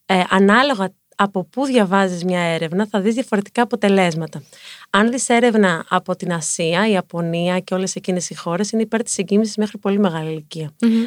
ε, 0.06 0.22
ανάλογα 0.30 0.92
από 1.20 1.44
πού 1.44 1.64
διαβάζεις 1.64 2.24
μια 2.24 2.40
έρευνα 2.40 2.86
θα 2.86 3.00
δεις 3.00 3.14
διαφορετικά 3.14 3.62
αποτελέσματα. 3.62 4.42
Αν 4.90 5.10
δεις 5.10 5.28
έρευνα 5.28 5.84
από 5.88 6.16
την 6.16 6.32
Ασία, 6.32 6.88
η 6.88 6.92
Ιαπωνία 6.92 7.58
και 7.58 7.74
όλες 7.74 7.94
εκείνες 7.94 8.30
οι 8.30 8.34
χώρες 8.34 8.70
είναι 8.70 8.82
υπέρ 8.82 9.02
της 9.02 9.18
εγκύμησης 9.18 9.56
μέχρι 9.56 9.78
πολύ 9.78 9.98
μεγάλη 9.98 10.46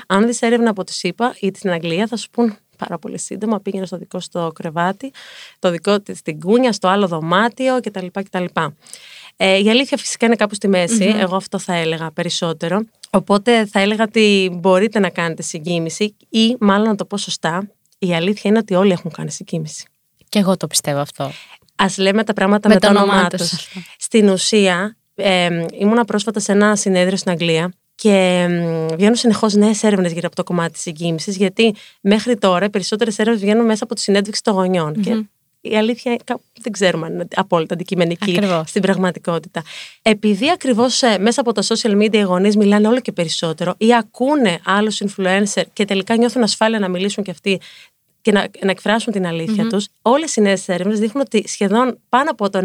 Αν 0.08 0.25
δεις 0.25 0.41
έρευνα 0.41 0.70
από 0.70 0.84
τη 0.84 0.94
ΣΥΠΑ 0.94 1.36
ή 1.39 1.51
την 1.51 1.72
Αγγλία 1.72 2.08
θα 2.08 2.15
σου 2.15 2.30
πούν 2.30 2.56
πάρα 2.77 2.98
πολύ 2.98 3.20
σύντομα, 3.20 3.60
πήγαινε 3.60 3.86
στο 3.86 3.98
δικό 3.98 4.20
στο 4.20 4.51
κρεβάτι, 4.56 5.12
το 5.60 5.72
δικό 5.72 5.98
στην 6.13 6.39
κούνια, 6.39 6.72
στο 6.72 6.88
άλλο 6.88 7.08
δωμάτιο 7.08 7.80
κτλ. 7.80 8.06
κτλ. 8.12 8.46
Ε, 9.36 9.63
η 9.63 9.70
αλήθεια 9.70 9.98
φυσικά 9.98 10.25
είναι 10.25 10.36
κάπου 10.36 10.56
στη 10.56 10.68
μεση 10.68 11.15
εγώ 11.18 11.36
αυτό 11.36 11.60
θα 11.60 11.74
έλεγα 11.74 12.12
περισσότερο. 12.12 12.84
Οπότε 13.10 13.65
θα 13.65 13.80
έλεγα 13.80 14.03
ότι 14.03 14.58
μπορείτε 14.60 15.00
να 15.00 15.10
κάνετε 15.10 15.41
συγκίνηση 15.41 16.15
ή 16.30 16.56
μάλλον 16.60 16.88
να 16.88 16.96
το 16.96 17.06
πω 17.06 17.18
σωστά, 17.18 17.70
η 18.00 18.13
αλήθεια 18.13 18.50
είναι 18.50 18.60
ότι 18.60 18.74
όλοι 18.74 18.91
έχουν 18.91 19.12
κάνει 19.12 19.32
συγκίνηση. 19.32 19.86
Και 20.31 20.39
εγώ 20.39 20.57
το 20.57 20.67
πιστεύω 20.67 21.00
αυτό. 21.00 21.23
Α 21.75 21.85
λέμε 21.97 22.23
τα 22.23 22.33
πράγματα 22.33 22.67
με, 22.67 22.73
με 22.73 22.79
το 22.79 22.88
όνομά 22.88 23.27
τους. 23.27 23.67
Στην 23.97 24.29
ουσία, 24.29 24.97
ε, 25.15 25.65
ήμουνα 25.71 26.05
πρόσφατα 26.05 26.39
σε 26.39 26.51
ένα 26.51 26.75
συνέδριο 26.75 27.17
στην 27.17 27.31
Αγγλία 27.31 27.73
και 27.95 28.47
βγαίνουν 28.95 29.15
συνεχώς 29.15 29.53
νέες 29.53 29.83
έρευνες 29.83 30.11
γύρω 30.11 30.27
από 30.27 30.35
το 30.35 30.43
κομμάτι 30.43 30.71
της 30.71 30.81
συγκίνησης, 30.81 31.35
γιατί 31.35 31.75
μέχρι 32.01 32.38
τώρα 32.38 32.65
οι 32.65 32.69
περισσότερες 32.69 33.19
έρευνες 33.19 33.41
βγαίνουν 33.41 33.65
μέσα 33.65 33.83
από 33.83 33.95
τη 33.95 34.01
συνέντευξη 34.01 34.43
των 34.43 34.53
γονιων 34.53 35.01
Και 35.01 35.25
η 35.61 35.77
αλήθεια 35.77 36.17
δεν 36.61 36.71
ξέρουμε 36.71 37.05
αν 37.05 37.13
είναι 37.13 37.27
απόλυτα 37.35 37.73
αντικειμενική 37.73 38.39
στην 38.65 38.81
πραγματικότητα. 38.81 39.63
Επειδή 40.01 40.51
ακριβώς 40.51 41.01
ε, 41.01 41.17
μέσα 41.19 41.41
από 41.41 41.51
τα 41.51 41.63
social 41.63 42.01
media 42.01 42.13
οι 42.13 42.21
γονείς 42.21 42.57
μιλάνε 42.57 42.88
όλο 42.88 43.00
και 43.00 43.11
περισσότερο 43.11 43.73
ή 43.77 43.95
ακούνε 43.95 44.59
άλλους 44.65 45.01
influencer 45.05 45.63
και 45.73 45.85
τελικά 45.85 46.15
νιώθουν 46.15 46.43
ασφάλεια 46.43 46.79
να 46.79 46.88
μιλήσουν 46.88 47.23
και 47.23 47.31
αυτοί 47.31 47.59
και 48.22 48.32
να, 48.32 48.48
να 48.63 48.72
εκφράσουν 48.72 49.13
την 49.13 49.25
αλήθεια 49.25 49.63
mm-hmm. 49.63 49.70
τους, 49.70 49.88
όλες 50.01 50.36
οι 50.36 50.42
νέες 50.42 50.68
έρευνες 50.68 51.00
δείχνουν 51.00 51.24
ότι 51.25 51.48
σχεδόν 51.48 52.00
πάνω 52.10 52.30
από 52.30 52.50
το 52.50 52.62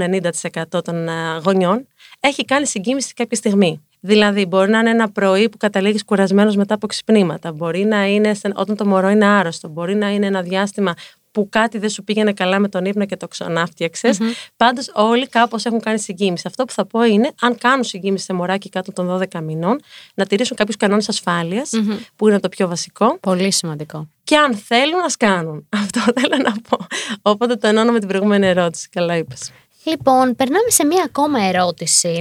90% 0.74 0.84
των 0.84 1.06
uh, 1.08 1.42
γονιών 1.44 1.86
έχει 2.20 2.44
κάνει 2.44 2.66
συγκίνηση 2.66 3.14
κάποια 3.14 3.36
στιγμή. 3.36 3.80
Δηλαδή, 4.00 4.46
μπορεί 4.46 4.70
να 4.70 4.78
είναι 4.78 4.90
ένα 4.90 5.10
πρωί 5.10 5.48
που 5.48 5.56
καταλήγεις 5.56 6.04
κουρασμένος 6.04 6.56
μετά 6.56 6.74
από 6.74 6.86
ξυπνήματα. 6.86 7.52
Μπορεί 7.52 7.84
να 7.84 8.06
είναι 8.06 8.34
όταν 8.54 8.76
το 8.76 8.86
μωρό 8.86 9.08
είναι 9.08 9.26
άρρωστο. 9.26 9.68
Μπορεί 9.68 9.94
να 9.94 10.10
είναι 10.10 10.26
ένα 10.26 10.42
διάστημα 10.42 10.94
που 11.36 11.48
κάτι 11.50 11.78
δεν 11.78 11.90
σου 11.90 12.04
πήγαινε 12.04 12.32
καλά 12.32 12.58
με 12.58 12.68
τον 12.68 12.84
ύπνο 12.84 13.04
και 13.04 13.16
το 13.16 13.28
ξανάφτιαξε. 13.28 14.10
Mm-hmm. 14.12 14.50
Πάντως, 14.56 14.90
όλοι 14.94 15.26
κάπως 15.28 15.64
έχουν 15.64 15.80
κάνει 15.80 15.98
συγκίνηση. 15.98 16.44
Αυτό 16.46 16.64
που 16.64 16.72
θα 16.72 16.86
πω 16.86 17.04
είναι, 17.04 17.30
αν 17.40 17.58
κάνουν 17.58 17.84
συγκίνηση 17.84 18.24
σε 18.24 18.32
μωράκι 18.32 18.68
κάτω 18.68 18.92
των 18.92 19.20
12 19.32 19.40
μηνών, 19.42 19.80
να 20.14 20.26
τηρήσουν 20.26 20.56
κάποιους 20.56 20.76
κανόνες 20.76 21.08
ασφάλειας, 21.08 21.70
mm-hmm. 21.74 21.98
που 22.16 22.28
είναι 22.28 22.40
το 22.40 22.48
πιο 22.48 22.68
βασικό. 22.68 23.18
Πολύ 23.20 23.52
σημαντικό. 23.52 24.08
Και 24.24 24.36
αν 24.36 24.54
θέλουν, 24.54 24.98
να 24.98 25.26
κάνουν. 25.26 25.66
Αυτό 25.82 26.00
θέλω 26.00 26.42
να 26.42 26.52
πω. 26.68 26.86
Οπότε 27.22 27.56
το 27.56 27.66
ενώνω 27.66 27.92
με 27.92 27.98
την 27.98 28.08
προηγούμενη 28.08 28.46
ερώτηση. 28.46 28.88
Καλά 28.88 29.16
είπες. 29.16 29.52
Λοιπόν, 29.84 30.36
περνάμε 30.36 30.70
σε 30.70 30.84
μία 30.84 31.02
ακόμα 31.04 31.40
ερώτηση. 31.40 32.18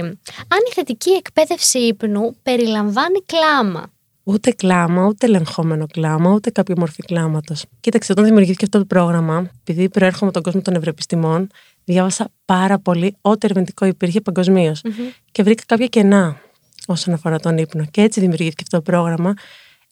Αν 0.48 0.58
η 0.70 0.72
θετική 0.72 1.10
εκπαίδευση 1.10 1.78
ύπνου 1.78 2.36
περιλαμβάνει 2.42 3.22
κλάμα. 3.26 3.90
Ούτε 4.28 4.50
κλάμα, 4.50 5.06
ούτε 5.06 5.26
ελεγχόμενο 5.26 5.86
κλάμα, 5.86 6.30
ούτε 6.30 6.50
κάποια 6.50 6.74
μορφή 6.78 7.02
κλάματος. 7.02 7.64
Κοίταξε, 7.80 8.12
όταν 8.12 8.24
δημιουργήθηκε 8.24 8.64
αυτό 8.64 8.78
το 8.78 8.84
πρόγραμμα, 8.84 9.50
επειδή 9.60 9.88
προέρχομαι 9.88 10.30
από 10.30 10.32
τον 10.32 10.42
κόσμο 10.42 10.60
των 10.60 10.74
ευρωεπιστημών, 10.74 11.46
διάβασα 11.84 12.28
πάρα 12.44 12.78
πολύ 12.78 13.16
ό,τι 13.20 13.46
ερευνητικό 13.46 13.86
υπήρχε 13.86 14.20
Και 15.32 15.42
βρήκα 15.42 15.62
κάποια 15.66 15.86
κενά 15.86 16.40
όσον 16.86 17.14
αφορά 17.14 17.38
τον 17.38 17.58
ύπνο. 17.58 17.84
Και 17.84 18.00
έτσι 18.00 18.20
δημιουργήθηκε 18.20 18.62
αυτό 18.62 18.76
το 18.76 18.82
πρόγραμμα. 18.82 19.34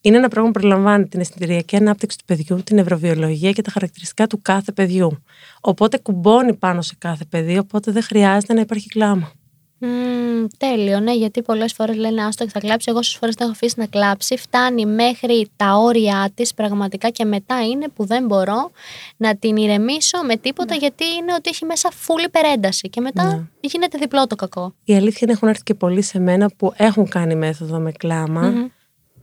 Είναι 0.01 0.17
ένα 0.17 0.27
πρόγραμμα 0.27 0.51
που 0.53 0.59
περιλαμβάνει 0.59 1.07
την 1.07 1.19
αισθητηριακή 1.19 1.75
ανάπτυξη 1.75 2.17
του 2.17 2.25
παιδιού, 2.25 2.63
την 2.63 2.75
νευροβιολογία 2.75 3.51
και 3.51 3.61
τα 3.61 3.71
χαρακτηριστικά 3.71 4.27
του 4.27 4.41
κάθε 4.41 4.71
παιδιού. 4.71 5.23
Οπότε 5.61 5.97
κουμπώνει 5.97 6.53
πάνω 6.53 6.81
σε 6.81 6.95
κάθε 6.97 7.25
παιδί, 7.25 7.57
οπότε 7.57 7.91
δεν 7.91 8.03
χρειάζεται 8.03 8.53
να 8.53 8.61
υπάρχει 8.61 8.87
κλάμα. 8.87 9.31
Mm, 9.79 10.47
τέλειο, 10.57 10.99
ναι, 10.99 11.13
γιατί 11.13 11.41
πολλές 11.41 11.73
φορές 11.73 11.95
λένε 11.95 12.23
Άστο 12.23 12.49
θα 12.49 12.59
κλάψει. 12.59 12.85
Εγώ 12.89 12.99
όσες 12.99 13.15
φορές 13.15 13.35
τα 13.35 13.43
έχω 13.43 13.53
αφήσει 13.53 13.75
να 13.77 13.85
κλάψει, 13.85 14.37
φτάνει 14.37 14.85
μέχρι 14.85 15.49
τα 15.55 15.77
όρια 15.77 16.31
της 16.33 16.53
πραγματικά 16.53 17.09
και 17.09 17.25
μετά 17.25 17.65
είναι 17.65 17.87
που 17.89 18.05
δεν 18.05 18.25
μπορώ 18.25 18.71
να 19.17 19.35
την 19.35 19.55
ηρεμήσω 19.55 20.23
με 20.25 20.35
τίποτα 20.35 20.73
ναι. 20.73 20.79
γιατί 20.79 21.03
είναι 21.19 21.33
ότι 21.33 21.49
έχει 21.49 21.65
μέσα 21.65 21.91
φούλη 21.91 22.25
υπερένταση 22.25 22.89
και 22.89 23.01
μετά 23.01 23.23
ναι. 23.23 23.41
γίνεται 23.59 23.97
διπλό 23.97 24.27
το 24.27 24.35
κακό. 24.35 24.73
Η 24.83 24.95
αλήθεια 24.95 25.19
είναι 25.21 25.31
έχουν 25.31 25.47
έρθει 25.47 25.63
και 25.63 25.73
πολλοί 25.73 26.01
σε 26.01 26.19
μένα 26.19 26.49
που 26.57 26.73
έχουν 26.75 27.09
κάνει 27.09 27.35
μέθοδο 27.35 27.79
με 27.79 27.91
κλάμα 27.91 28.53
mm-hmm. 28.53 28.71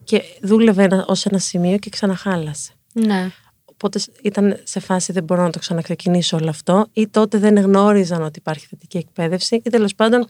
και 0.05 0.23
δούλευε 0.43 1.05
ως 1.07 1.27
ένα 1.27 1.39
σημείο 1.39 1.79
και 1.79 1.91
ξαναχάλασε. 1.91 2.73
Ναι. 2.93 3.31
Οπότε 3.85 4.01
ήταν 4.23 4.61
σε 4.63 4.81
φάση 4.81 5.13
δεν 5.13 5.25
μπορώ 5.25 5.43
να 5.43 5.51
το 5.51 5.59
ξαναξεκινήσω 5.59 6.37
όλο 6.37 6.49
αυτό, 6.49 6.87
ή 6.93 7.09
τότε 7.09 7.39
δεν 7.39 7.59
γνώριζαν 7.59 8.23
ότι 8.23 8.39
υπάρχει 8.39 8.67
θετική 8.67 8.99
εκπαίδευση, 8.99 9.55
ή 9.65 9.71
τέλος 9.71 9.95
πάντων 9.95 10.29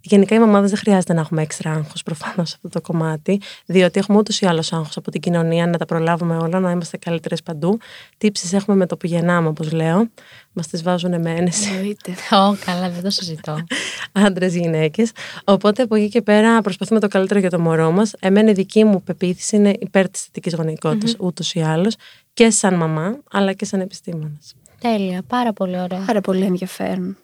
Γενικά 0.00 0.34
οι 0.34 0.38
μαμάδες 0.38 0.70
δεν 0.70 0.78
χρειάζεται 0.78 1.12
να 1.12 1.20
έχουμε 1.20 1.42
έξτρα 1.42 1.70
άγχος 1.70 2.02
προφανώς 2.02 2.48
σε 2.48 2.54
αυτό 2.56 2.68
το 2.68 2.80
κομμάτι, 2.80 3.40
διότι 3.66 3.98
έχουμε 3.98 4.18
ούτως 4.18 4.40
ή 4.40 4.46
άλλως 4.46 4.72
άγχος 4.72 4.96
από 4.96 5.10
την 5.10 5.20
κοινωνία 5.20 5.66
να 5.66 5.78
τα 5.78 5.84
προλάβουμε 5.84 6.36
όλα, 6.36 6.60
να 6.60 6.70
είμαστε 6.70 6.96
καλύτερες 6.96 7.42
παντού. 7.42 7.78
Τύψεις 8.18 8.52
έχουμε 8.52 8.76
με 8.76 8.86
το 8.86 8.96
που 8.96 9.06
γεννάμε, 9.06 9.48
όπως 9.48 9.72
λέω. 9.72 10.08
Μας 10.52 10.66
τις 10.66 10.82
βάζουν 10.82 11.20
με 11.20 11.30
ένεση. 11.30 11.70
Εννοείται. 11.72 12.10
Ω, 12.10 12.56
καλά, 12.64 12.90
δεν 12.90 13.02
το 13.02 13.10
συζητώ. 13.10 13.58
Άντρες, 14.26 14.54
γυναίκες. 14.54 15.10
Οπότε 15.44 15.82
από 15.82 15.94
εκεί 15.94 16.08
και 16.08 16.22
πέρα 16.22 16.60
προσπαθούμε 16.60 17.00
το 17.00 17.08
καλύτερο 17.08 17.40
για 17.40 17.50
το 17.50 17.60
μωρό 17.60 17.90
μας. 17.90 18.14
Εμένα 18.20 18.50
η 18.50 18.52
δική 18.52 18.84
μου 18.84 19.02
πεποίθηση 19.02 19.56
είναι 19.56 19.72
υπέρ 19.78 20.08
της 20.08 20.22
θετικής 20.22 20.54
γονεϊκότητα, 20.54 21.12
mm-hmm. 21.12 21.24
ούτως 21.24 21.54
ή 21.54 21.60
άλλως, 21.60 21.96
και 22.38 22.50
σαν 22.50 22.74
μαμά, 22.74 23.18
αλλά 23.30 23.52
και 23.52 23.64
σαν 23.64 23.80
επιστήμονα. 23.80 24.38
Τέλεια, 24.80 25.22
πάρα 25.26 25.52
πολύ 25.52 25.80
ωραία. 25.80 26.02
Πάρα 26.06 26.20
πολύ 26.20 26.44
ενδιαφέρον. 26.44 27.16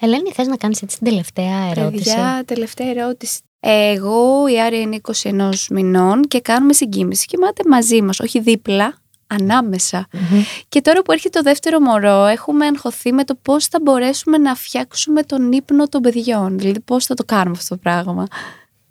Ελένη, 0.00 0.32
θες 0.32 0.46
να 0.46 0.56
κάνεις 0.56 0.82
έτσι 0.82 0.98
την 0.98 1.06
τελευταία 1.08 1.70
ερώτηση; 1.70 2.04
Παιδιά, 2.04 2.42
τελευταία 2.46 2.88
ερώτηση. 2.88 3.40
Εγώ, 3.60 4.46
η 4.48 4.60
Άρια 4.60 4.80
είναι 4.80 5.00
21 5.22 5.50
μηνών 5.70 6.22
και 6.22 6.40
κάνουμε 6.40 6.72
συγκίνηση. 6.72 7.26
Κοιμάται 7.26 7.62
μαζί 7.68 8.02
μας, 8.02 8.20
όχι 8.20 8.40
δίπλα, 8.40 8.94
ανάμεσα. 9.26 10.08
Και 10.68 10.80
τώρα 10.80 11.02
που 11.02 11.12
έρχεται 11.12 11.38
το 11.38 11.44
δεύτερο 11.44 11.80
μωρό, 11.80 12.24
έχουμε 12.24 12.66
αγχωθεί 12.66 13.12
με 13.12 13.24
το 13.24 13.34
πώς 13.42 13.66
θα 13.66 13.78
μπορέσουμε 13.82 14.38
να 14.38 14.54
φτιάξουμε 14.54 15.22
τον 15.22 15.52
ύπνο 15.52 15.88
των 15.88 16.00
παιδιών. 16.00 16.58
Δηλαδή, 16.58 16.80
πώς 16.80 17.04
θα 17.06 17.14
το 17.14 17.24
κάνουμε 17.24 17.56
αυτό 17.58 17.74
το 17.74 17.80
πράγμα. 17.82 18.26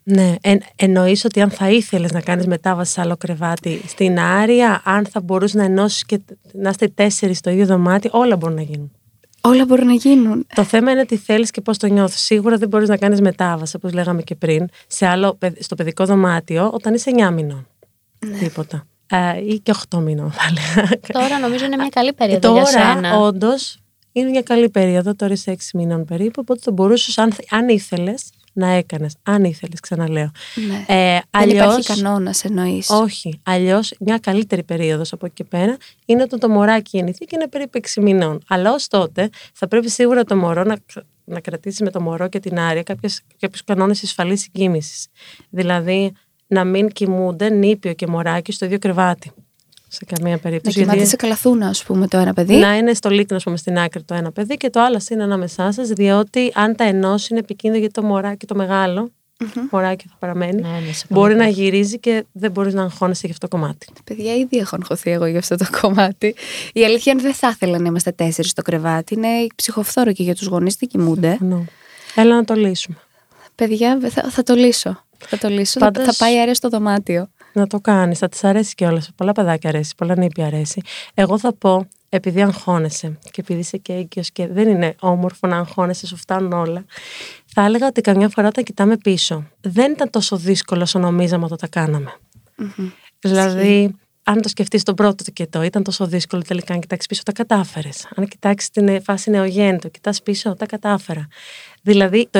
Ναι, 0.03 0.35
εν, 0.41 0.59
εννοείς 0.75 1.25
ότι 1.25 1.41
αν 1.41 1.49
θα 1.49 1.69
ήθελες 1.69 2.11
να 2.11 2.21
κάνεις 2.21 2.47
μετάβαση 2.47 2.91
σε 2.91 3.01
άλλο 3.01 3.17
κρεβάτι 3.17 3.81
στην 3.87 4.19
Άρια, 4.19 4.81
αν 4.85 5.05
θα 5.05 5.21
μπορούσες 5.21 5.53
να 5.55 5.63
ενώσεις 5.63 6.05
και 6.05 6.19
να 6.53 6.69
είστε 6.69 6.87
τέσσερις 6.87 7.37
στο 7.37 7.49
ίδιο 7.49 7.65
δωμάτιο, 7.65 8.11
όλα 8.13 8.35
μπορούν 8.35 8.55
να 8.55 8.61
γίνουν. 8.61 8.91
Όλα 9.41 9.65
μπορούν 9.65 9.85
να 9.85 9.93
γίνουν. 9.93 10.45
Το 10.55 10.63
θέμα 10.63 10.91
είναι 10.91 11.05
τι 11.05 11.17
θέλεις 11.17 11.51
και 11.51 11.61
πώς 11.61 11.77
το 11.77 11.87
νιώθεις. 11.87 12.21
Σίγουρα 12.21 12.57
δεν 12.57 12.67
μπορείς 12.67 12.89
να 12.89 12.97
κάνεις 12.97 13.21
μετάβαση, 13.21 13.75
όπως 13.75 13.93
λέγαμε 13.93 14.21
και 14.21 14.35
πριν, 14.35 14.65
σε 14.87 15.05
άλλο, 15.05 15.37
στο 15.59 15.75
παιδικό 15.75 16.05
δωμάτιο 16.05 16.69
όταν 16.73 16.93
είσαι 16.93 17.11
9 17.17 17.31
μηνών. 17.31 17.67
Ναι. 18.25 18.37
Τίποτα. 18.37 18.87
Ε, 19.07 19.45
ή 19.45 19.59
και 19.59 19.73
8 19.89 19.97
μηνών, 19.99 20.31
θα 20.31 20.41
έλεγα. 20.49 20.89
Τώρα 21.11 21.39
νομίζω 21.39 21.65
είναι 21.65 21.75
μια 21.75 21.89
καλή 21.89 22.13
περίοδο 22.13 22.47
Τώρα, 22.47 22.61
για 22.61 22.93
σένα. 22.93 23.17
όντως, 23.17 23.79
είναι 24.11 24.29
μια 24.29 24.41
καλή 24.41 24.69
περίοδο. 24.69 25.15
Τώρα 25.15 25.33
είσαι 25.33 25.51
6 25.51 25.57
μήνων 25.73 26.05
περίπου. 26.05 26.39
Οπότε 26.41 26.59
θα 26.63 26.71
μπορούσες, 26.71 27.17
αν, 27.17 27.33
αν 27.49 27.69
ήθελες, 27.69 28.29
να 28.59 28.67
έκανες, 28.67 29.15
αν 29.23 29.43
ήθελες, 29.43 29.79
ξαναλέω. 29.79 30.31
Ναι. 30.67 30.85
Ε, 30.87 31.19
Δεν 31.39 31.49
υπάρχει 31.49 31.83
κανόνας, 31.83 32.43
εννοείς. 32.43 32.89
Όχι. 32.89 33.39
Αλλιώς, 33.43 33.93
μια 33.99 34.17
καλύτερη 34.17 34.63
περίοδος 34.63 35.13
από 35.13 35.25
εκεί 35.25 35.35
και 35.35 35.43
πέρα 35.43 35.77
είναι 36.05 36.21
όταν 36.21 36.39
το 36.39 36.49
μωράκι 36.49 36.97
γεννηθεί 36.97 37.25
και 37.25 37.35
είναι 37.35 37.47
περίπου 37.47 37.79
6 37.93 38.01
μηνών. 38.01 38.41
Αλλά 38.47 38.73
ως 38.73 38.87
τότε 38.87 39.29
θα 39.53 39.67
πρέπει 39.67 39.89
σίγουρα 39.89 40.23
το 40.23 40.35
μωρό 40.35 40.63
να, 40.63 40.77
να 41.23 41.39
κρατήσει 41.39 41.83
με 41.83 41.89
το 41.91 42.01
μωρό 42.01 42.27
και 42.27 42.39
την 42.39 42.59
άρια 42.59 42.83
κάποιους 42.83 43.63
κανόνες 43.65 44.03
ασφαλή 44.03 44.37
συγκίνησης. 44.37 45.07
Δηλαδή, 45.49 46.13
να 46.47 46.63
μην 46.63 46.87
κοιμούνται 46.87 47.49
νήπιο 47.49 47.93
και 47.93 48.07
μωράκι 48.07 48.51
στο 48.51 48.65
ίδιο 48.65 48.79
κρεβάτι. 48.79 49.31
Σε 49.91 50.05
καμία 50.05 50.31
Να 50.33 50.37
περίπτωση. 50.39 50.75
κοιμάται 50.79 50.93
γιατί- 50.95 51.09
σε 51.09 51.15
καλαθούνα, 51.15 51.67
ας 51.67 51.83
πούμε, 51.83 52.07
το 52.07 52.17
ένα 52.17 52.33
παιδί. 52.33 52.55
να 52.55 52.75
είναι 52.77 52.93
στο 52.93 53.09
λίκνος, 53.09 53.37
ας 53.37 53.43
πούμε, 53.43 53.57
στην 53.57 53.77
άκρη 53.77 54.03
το 54.03 54.13
ένα 54.13 54.31
παιδί 54.31 54.55
και 54.57 54.69
το 54.69 54.81
άλλο 54.81 55.01
είναι 55.09 55.23
ανάμεσά 55.23 55.71
σας, 55.71 55.87
διότι 55.87 56.51
αν 56.55 56.75
τα 56.75 56.83
ενώσει 56.83 57.27
είναι 57.31 57.39
επικίνδυνο 57.39 57.81
γιατί 57.81 58.01
το 58.01 58.07
μωράκι 58.07 58.45
το 58.45 58.55
μεγάλο, 58.55 59.09
μωράκι 59.71 60.05
θα 60.07 60.15
παραμένει, 60.19 60.61
Ναι, 60.61 60.67
ναι, 60.87 60.91
σε 60.93 61.05
μπορεί 61.09 61.33
πολύ. 61.33 61.43
να 61.45 61.49
γυρίζει 61.49 61.99
και 61.99 62.25
δεν 62.31 62.51
μπορείς 62.51 62.73
να 62.73 62.83
αγχώνεσαι 62.83 63.21
για 63.23 63.31
αυτό 63.33 63.47
το 63.47 63.57
κομμάτι. 63.57 63.87
Παιδιά, 64.03 64.35
ήδη 64.35 64.57
έχω 64.57 64.75
αγχωθεί 64.81 65.11
εγώ 65.11 65.25
για 65.25 65.39
αυτό 65.39 65.55
το 65.55 65.65
κομμάτι. 65.81 66.35
Η 66.73 66.83
αλήθεια 66.85 67.11
είναι 67.11 67.21
δεν 67.21 67.33
θα 67.33 67.49
ήθελα 67.49 67.79
να 67.79 67.87
είμαστε 67.87 68.11
τέσσερις 68.11 68.51
στο 68.51 68.61
κρεβάτι. 68.61 69.13
Είναι 69.13 69.27
ψυχοφθόρο 69.55 70.11
και 70.13 70.23
για 70.23 70.35
τους 70.35 70.47
γονείς 70.47 70.75
δεν 70.75 70.89
κοιμούνται. 70.89 71.37
Ναι. 71.39 71.57
Έλα 72.15 72.35
να 72.35 72.43
το 72.45 72.53
λύσουμε. 72.53 72.97
Παιδιά, 73.55 73.99
θα, 74.09 74.29
θα 74.29 74.43
το 74.43 74.53
λύσω. 74.53 75.03
Θα 75.17 75.37
το 75.37 75.47
λύσω. 75.49 75.79
Πάντως- 75.79 76.05
Θα, 76.05 76.11
θα 76.11 76.17
πάει 76.25 76.37
αέρα 76.39 76.53
στο 76.53 76.69
δωμάτιο. 76.69 77.29
Να 77.59 77.67
το 77.67 77.79
κάνει, 77.79 78.15
θα 78.15 78.29
της 78.29 78.43
αρέσει 78.43 78.75
κιόλας. 78.75 79.09
Πολλά 79.15 79.31
παιδάκια 79.31 79.69
αρέσει, 79.69 79.93
πολλά 79.95 80.17
νήπια 80.17 80.45
αρέσει. 80.45 80.81
Εγώ 81.13 81.39
θα 81.39 81.53
πω, 81.53 81.87
επειδή 82.09 82.41
αγχώνεσαι 82.41 83.17
και 83.31 83.41
επειδή 83.41 83.59
είσαι 83.59 83.77
και 83.77 83.93
έγκυος 83.93 84.31
και 84.31 84.47
δεν 84.47 84.67
είναι 84.69 84.95
όμορφο 84.99 85.47
να 85.47 85.57
αγχώνεσαι, 85.57 86.07
σου 86.07 86.17
φτάνουν 86.17 86.51
όλα. 86.51 86.85
Θα 87.45 87.65
έλεγα 87.65 87.87
ότι 87.87 88.01
καμιά 88.01 88.29
φορά 88.29 88.47
όταν 88.47 88.63
κοιτάμε 88.63 88.97
πίσω, 88.97 89.43
δεν 89.61 89.91
ήταν 89.91 90.09
τόσο 90.09 90.37
δύσκολο 90.37 90.81
όσο 90.81 90.99
νομίζαμε 90.99 91.45
ότι 91.45 91.55
τα 91.55 91.67
κάναμε. 91.67 92.13
Δηλαδή, 93.19 93.95
αν 94.23 94.41
το 94.41 94.49
σκεφτείς 94.49 94.83
τον 94.83 94.95
πρώτο 94.95 95.23
το 95.23 95.31
κετό, 95.31 95.63
ήταν 95.63 95.83
τόσο 95.83 96.05
δύσκολο 96.07 96.41
τελικά 96.41 96.73
να 96.73 96.79
κοιτάξεις 96.79 97.07
πίσω, 97.07 97.23
τα 97.23 97.31
κατάφερες. 97.31 98.07
Αν 98.15 98.27
κοιτάξεις 98.27 98.69
την 98.69 99.03
φάση 99.03 99.29
νεογέννητο, 99.29 99.89
κοιτάς 99.89 100.23
πίσω, 100.23 100.55
τα 100.55 100.65
κατάφερα. 100.65 101.27
Δηλαδή, 101.81 102.27
το 102.31 102.39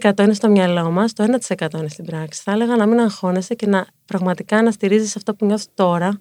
99% 0.00 0.22
είναι 0.22 0.34
στο 0.34 0.48
μυαλό 0.48 0.90
μας, 0.90 1.12
το 1.12 1.24
1% 1.24 1.78
είναι 1.78 1.88
στην 1.88 2.04
πράξη. 2.04 2.40
Θα 2.44 2.52
έλεγα 2.52 2.76
να 2.76 2.86
μην 2.86 3.00
αγχώνεσαι 3.00 3.54
και 3.54 3.66
να 3.66 3.86
πραγματικά 4.04 4.62
να 4.62 4.70
στηρίζεις 4.70 5.16
αυτό 5.16 5.34
που 5.34 5.46
νιώθεις 5.46 5.66
τώρα 5.74 6.20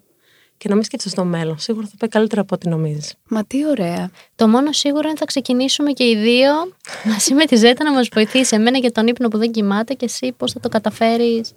και 0.57 0.69
να 0.69 0.75
μην 0.75 0.83
σκέφτεσαι 0.83 1.09
στο 1.09 1.25
μέλλον. 1.25 1.59
Σίγουρα 1.59 1.87
θα 1.87 1.93
πάει 1.99 2.09
καλύτερα 2.09 2.41
από 2.41 2.55
ό,τι 2.55 2.69
νομίζεις. 2.69 3.13
Μα 3.29 3.43
τι 3.45 3.67
ωραία. 3.67 4.09
Το 4.35 4.47
μόνο 4.47 4.71
σίγουρο 4.71 5.07
είναι 5.07 5.17
θα 5.17 5.25
ξεκινήσουμε 5.25 5.91
και 5.91 6.03
οι 6.03 6.15
δύο 6.15 6.51
μαζί 7.11 7.33
με 7.33 7.45
τη 7.45 7.55
Ζέτα 7.55 7.83
να 7.83 7.93
μας 7.93 8.09
βοηθήσει. 8.13 8.55
Εμένα 8.55 8.77
για 8.77 8.91
τον 8.91 9.07
ύπνο 9.07 9.27
που 9.27 9.37
δεν 9.37 9.51
κοιμάται 9.51 9.93
και 9.93 10.05
εσύ 10.05 10.33
πώς 10.37 10.51
θα 10.51 10.59
το 10.59 10.69
καταφέρεις 10.69 11.53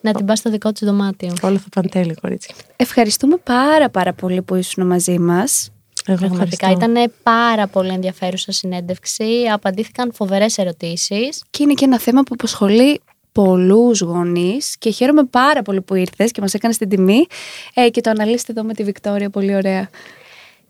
να 0.00 0.12
την 0.12 0.26
πας 0.26 0.38
στο 0.38 0.50
δικό 0.50 0.72
της 0.72 0.86
δωμάτιο. 0.86 1.34
Όλα 1.42 1.58
θα 1.58 1.68
πάνε 1.74 1.88
τέλεια, 1.88 2.14
κορίτσια. 2.20 2.54
Ευχαριστούμε 2.76 3.36
πάρα 3.36 3.90
πάρα 3.90 4.12
πολύ 4.12 4.42
που 4.42 4.54
ήσουν 4.54 4.86
μαζί 4.86 5.18
μας. 5.18 5.70
Εγώ 6.06 6.18
Πραγματικά 6.18 6.66
ευχαριστώ. 6.68 6.90
ήταν 7.00 7.12
πάρα 7.22 7.66
πολύ 7.66 7.92
ενδιαφέρουσα 7.92 8.52
συνέντευξη. 8.52 9.24
Απαντήθηκαν 9.52 10.12
φοβερές 10.12 10.58
ερωτήσεις. 10.58 11.42
Και 11.50 11.62
είναι 11.62 11.72
και 11.72 11.84
ένα 11.84 11.98
θέμα 11.98 12.22
που 12.22 12.30
απασχολεί 12.32 13.00
πολλούς 13.32 14.00
γονείς 14.00 14.76
και 14.78 14.90
χαίρομαι 14.90 15.24
πάρα 15.24 15.62
πολύ 15.62 15.80
που 15.80 15.94
ήρθες 15.94 16.30
και 16.30 16.40
μας 16.40 16.54
έκανες 16.54 16.76
την 16.76 16.88
τιμή 16.88 17.26
ε, 17.74 17.88
και 17.88 18.00
το 18.00 18.10
αναλύσετε 18.10 18.52
εδώ 18.52 18.62
με 18.62 18.74
τη 18.74 18.84
Βικτόρια 18.84 19.30
πολύ 19.30 19.54
ωραία. 19.54 19.88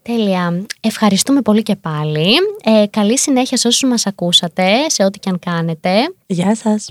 Τέλεια. 0.02 0.66
Ευχαριστούμε 0.80 1.40
πολύ 1.40 1.62
και 1.62 1.76
πάλι. 1.76 2.34
Ε, 2.64 2.84
καλή 2.90 3.18
συνέχεια 3.18 3.56
σε 3.56 3.68
όσους 3.68 3.88
μας 3.90 4.06
ακούσατε, 4.06 4.88
σε 4.88 5.04
ό,τι 5.04 5.18
και 5.18 5.28
αν 5.28 5.38
κάνετε. 5.38 5.90
Γεια 6.26 6.54
σας. 6.54 6.90